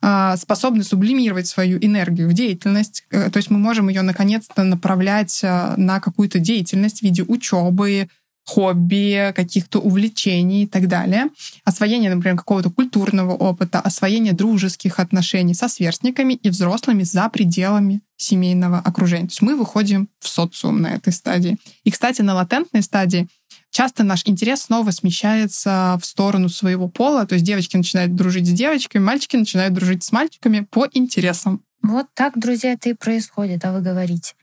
а, 0.00 0.36
способны 0.36 0.84
сублимировать 0.84 1.46
свою 1.46 1.78
энергию 1.78 2.28
в 2.28 2.32
деятельность, 2.32 3.04
э, 3.10 3.30
то 3.30 3.36
есть 3.36 3.50
мы 3.50 3.58
можем 3.58 3.88
ее 3.88 4.02
наконец-то 4.02 4.62
направлять 4.62 5.40
а, 5.44 5.74
на 5.76 6.00
какую-то 6.00 6.38
деятельность 6.38 7.00
в 7.00 7.02
виде 7.02 7.22
учебы, 7.22 8.08
хобби, 8.44 9.32
каких-то 9.34 9.80
увлечений 9.80 10.64
и 10.64 10.66
так 10.66 10.86
далее. 10.86 11.28
Освоение, 11.64 12.14
например, 12.14 12.36
какого-то 12.36 12.70
культурного 12.70 13.32
опыта, 13.32 13.80
освоение 13.80 14.32
дружеских 14.32 14.98
отношений 14.98 15.54
со 15.54 15.68
сверстниками 15.68 16.34
и 16.34 16.50
взрослыми 16.50 17.02
за 17.02 17.28
пределами 17.28 18.02
семейного 18.16 18.78
окружения. 18.78 19.26
То 19.26 19.32
есть 19.32 19.42
мы 19.42 19.56
выходим 19.56 20.08
в 20.20 20.28
социум 20.28 20.82
на 20.82 20.94
этой 20.94 21.12
стадии. 21.12 21.56
И, 21.84 21.90
кстати, 21.90 22.22
на 22.22 22.34
латентной 22.34 22.82
стадии 22.82 23.28
часто 23.70 24.04
наш 24.04 24.22
интерес 24.26 24.62
снова 24.62 24.90
смещается 24.90 25.98
в 26.00 26.06
сторону 26.06 26.48
своего 26.48 26.88
пола. 26.88 27.26
То 27.26 27.34
есть 27.34 27.44
девочки 27.44 27.76
начинают 27.76 28.14
дружить 28.14 28.46
с 28.46 28.52
девочками, 28.52 29.02
мальчики 29.02 29.36
начинают 29.36 29.74
дружить 29.74 30.04
с 30.04 30.12
мальчиками 30.12 30.60
по 30.60 30.86
интересам. 30.92 31.62
Вот 31.82 32.06
так, 32.14 32.38
друзья, 32.38 32.72
это 32.72 32.88
и 32.88 32.94
происходит, 32.94 33.64
а 33.64 33.72
вы 33.72 33.82
говорите. 33.82 34.34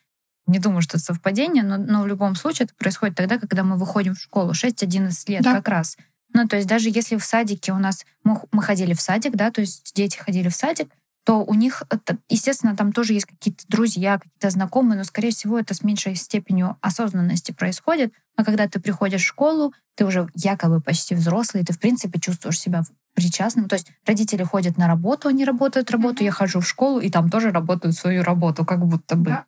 Не 0.48 0.60
думаю, 0.60 0.82
что 0.82 0.98
это 0.98 1.06
совпадение, 1.06 1.64
но, 1.64 1.78
но 1.78 2.02
в 2.02 2.08
любом 2.08 2.36
случае 2.36 2.66
это 2.66 2.76
происходит 2.76 3.16
тогда, 3.16 3.38
когда 3.38 3.64
мы 3.64 3.78
выходим 3.78 4.16
в 4.16 4.20
школу, 4.20 4.52
6-11 4.52 5.12
лет 5.28 5.44
да. 5.44 5.56
как 5.56 5.68
раз. 5.68 5.98
Ну, 6.34 6.48
то 6.48 6.56
есть 6.56 6.68
даже 6.68 6.90
если 6.90 7.18
в 7.18 7.24
садике 7.24 7.74
у 7.74 7.78
нас... 7.78 8.06
Мы, 8.24 8.40
мы 8.52 8.64
ходили 8.64 8.94
в 8.94 9.02
садик, 9.02 9.36
да, 9.36 9.52
то 9.52 9.62
есть 9.62 9.92
дети 9.94 10.18
ходили 10.18 10.50
в 10.50 10.56
садик, 10.56 10.90
то 11.24 11.44
у 11.44 11.54
них, 11.54 11.84
естественно, 12.30 12.76
там 12.76 12.92
тоже 12.92 13.14
есть 13.14 13.28
какие-то 13.28 13.64
друзья, 13.68 14.18
какие-то 14.18 14.50
знакомые, 14.50 14.98
но, 14.98 15.04
скорее 15.04 15.30
всего, 15.30 15.60
это 15.60 15.74
с 15.74 15.84
меньшей 15.84 16.16
степенью 16.16 16.78
осознанности 16.82 17.52
происходит. 17.52 18.12
А 18.36 18.44
когда 18.44 18.68
ты 18.68 18.80
приходишь 18.80 19.22
в 19.22 19.28
школу, 19.28 19.74
ты 19.96 20.06
уже 20.06 20.28
якобы 20.34 20.82
почти 20.82 21.14
взрослый, 21.14 21.64
ты, 21.64 21.74
в 21.74 21.80
принципе, 21.80 22.20
чувствуешь 22.20 22.60
себя 22.60 22.82
причастным. 23.14 23.68
То 23.68 23.76
есть 23.76 23.92
родители 24.06 24.44
ходят 24.44 24.78
на 24.78 24.88
работу, 24.88 25.28
они 25.28 25.46
работают 25.46 25.92
работу, 25.92 26.24
я 26.24 26.32
хожу 26.32 26.60
в 26.62 26.68
школу, 26.68 27.00
и 27.00 27.12
там 27.12 27.30
тоже 27.30 27.52
работают 27.52 27.96
свою 27.96 28.24
работу, 28.24 28.66
как 28.66 28.84
будто 28.84 29.16
бы. 29.16 29.30
Да 29.32 29.46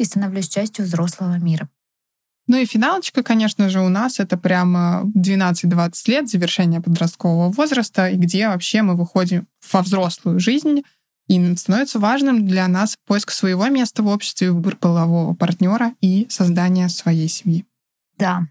и 0.00 0.04
становлюсь 0.04 0.48
частью 0.48 0.86
взрослого 0.86 1.38
мира. 1.38 1.68
Ну 2.46 2.56
и 2.56 2.64
финалочка, 2.64 3.22
конечно 3.22 3.68
же, 3.68 3.80
у 3.80 3.90
нас 3.90 4.18
это 4.18 4.38
прямо 4.38 5.02
12-20 5.14 5.92
лет, 6.06 6.28
завершение 6.28 6.80
подросткового 6.80 7.52
возраста, 7.52 8.08
и 8.08 8.16
где 8.16 8.48
вообще 8.48 8.82
мы 8.82 8.96
выходим 8.96 9.46
во 9.70 9.82
взрослую 9.82 10.40
жизнь, 10.40 10.82
и 11.28 11.56
становится 11.56 12.00
важным 12.00 12.46
для 12.46 12.66
нас 12.66 12.96
поиск 13.06 13.30
своего 13.30 13.68
места 13.68 14.02
в 14.02 14.08
обществе, 14.08 14.50
выбор 14.50 14.74
полового 14.74 15.34
партнера 15.34 15.94
и 16.00 16.26
создание 16.30 16.88
своей 16.88 17.28
семьи. 17.28 17.66
Да, 18.18 18.46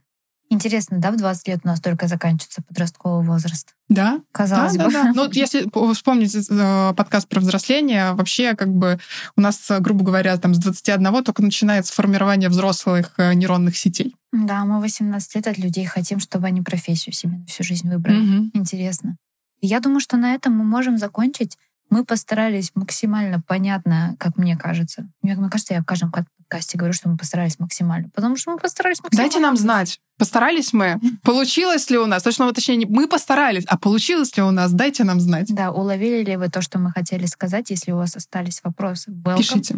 Интересно, 0.52 0.98
да, 0.98 1.12
в 1.12 1.18
20 1.18 1.48
лет 1.48 1.60
у 1.64 1.68
нас 1.68 1.80
только 1.80 2.08
заканчивается 2.08 2.64
подростковый 2.64 3.26
возраст? 3.26 3.76
Да. 3.88 4.20
Казалось 4.32 4.76
да, 4.76 4.86
бы. 4.86 4.92
Да, 4.92 5.04
да. 5.04 5.12
Ну, 5.14 5.24
вот 5.24 5.36
если 5.36 5.70
вспомнить 5.94 6.36
э, 6.36 6.94
подкаст 6.96 7.28
про 7.28 7.40
взросление, 7.40 8.14
вообще 8.14 8.56
как 8.56 8.70
бы 8.70 9.00
у 9.36 9.42
нас, 9.42 9.70
грубо 9.80 10.04
говоря, 10.04 10.36
там 10.38 10.56
с 10.56 10.58
21 10.58 11.24
только 11.24 11.44
начинается 11.44 11.94
формирование 11.94 12.50
взрослых 12.50 13.14
э, 13.18 13.34
нейронных 13.36 13.78
сетей. 13.78 14.16
Да, 14.32 14.66
мы 14.66 14.82
18 14.82 15.36
лет 15.36 15.48
от 15.48 15.58
людей 15.60 15.86
хотим, 15.86 16.20
чтобы 16.20 16.48
они 16.48 16.62
профессию 16.62 17.14
себе 17.14 17.38
на 17.38 17.46
всю 17.46 17.64
жизнь 17.64 17.88
выбрали. 17.88 18.20
Мгм. 18.20 18.52
Интересно. 18.56 19.18
Я 19.62 19.80
думаю, 19.80 20.00
что 20.00 20.18
на 20.18 20.34
этом 20.34 20.54
мы 20.54 20.64
можем 20.64 20.98
закончить. 20.98 21.58
Мы 21.92 22.06
постарались 22.06 22.72
максимально 22.76 23.42
понятно, 23.42 24.16
как 24.20 24.38
мне 24.38 24.58
кажется. 24.58 25.08
Мне, 25.22 25.36
мне 25.36 25.50
кажется, 25.50 25.74
я 25.76 25.82
в 25.82 25.86
каждом 25.86 26.12
подкасте 26.50 26.78
говорю, 26.78 26.94
что 26.94 27.10
мы 27.10 27.18
постарались 27.18 27.60
максимально. 27.60 28.10
Потому 28.10 28.36
что 28.36 28.52
мы 28.52 28.58
постарались 28.58 29.02
максимально. 29.04 29.30
Дайте 29.30 29.40
нам 29.40 29.56
знать, 29.56 30.00
постарались 30.18 30.74
мы, 30.74 31.00
получилось 31.24 31.90
ли 31.90 31.98
у 31.98 32.08
нас, 32.08 32.24
точно, 32.24 32.52
точнее, 32.54 32.78
не 32.78 32.86
мы 32.86 33.08
постарались, 33.08 33.66
а 33.68 33.78
получилось 33.78 34.36
ли 34.36 34.44
у 34.44 34.52
нас, 34.52 34.72
дайте 34.72 35.04
нам 35.04 35.20
знать. 35.20 35.54
Да, 35.54 35.72
уловили 35.72 36.24
ли 36.24 36.38
вы 36.38 36.50
то, 36.50 36.62
что 36.62 36.80
мы 36.80 36.92
хотели 36.92 37.26
сказать? 37.28 37.70
Если 37.70 37.92
у 37.92 37.98
вас 37.98 38.16
остались 38.16 38.62
вопросы, 38.64 39.12
welcome. 39.12 39.38
Пишите. 39.38 39.76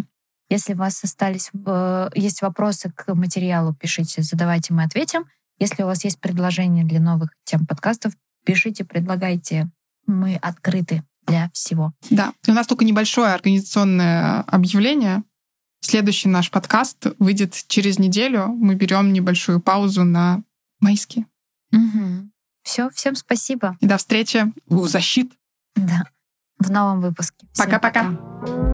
Если 0.49 0.73
у 0.73 0.77
вас 0.77 1.03
остались, 1.03 1.49
э, 1.65 2.09
есть 2.15 2.41
вопросы 2.41 2.91
к 2.95 3.13
материалу, 3.13 3.73
пишите, 3.73 4.21
задавайте, 4.21 4.73
мы 4.73 4.83
ответим. 4.83 5.25
Если 5.59 5.83
у 5.83 5.85
вас 5.85 6.03
есть 6.03 6.19
предложения 6.19 6.83
для 6.83 6.99
новых 6.99 7.31
тем 7.43 7.65
подкастов, 7.65 8.13
пишите, 8.45 8.83
предлагайте. 8.83 9.69
Мы 10.07 10.35
открыты 10.35 11.03
для 11.27 11.49
всего. 11.53 11.93
Да. 12.09 12.33
И 12.47 12.51
у 12.51 12.53
нас 12.53 12.67
только 12.67 12.83
небольшое 12.83 13.33
организационное 13.33 14.41
объявление. 14.41 15.23
Следующий 15.81 16.29
наш 16.29 16.51
подкаст 16.51 17.07
выйдет 17.19 17.53
через 17.67 17.99
неделю. 17.99 18.47
Мы 18.47 18.75
берем 18.75 19.13
небольшую 19.13 19.59
паузу 19.59 20.03
на 20.03 20.41
майские. 20.79 21.25
Все, 22.63 22.89
всем 22.91 23.15
спасибо. 23.15 23.77
И 23.79 23.87
до 23.87 23.97
встречи 23.97 24.53
у 24.67 24.85
защит. 24.85 25.31
Да. 25.75 26.03
В 26.59 26.69
новом 26.69 27.01
выпуске. 27.01 27.47
Пока-пока. 27.57 28.11
пока. 28.11 28.70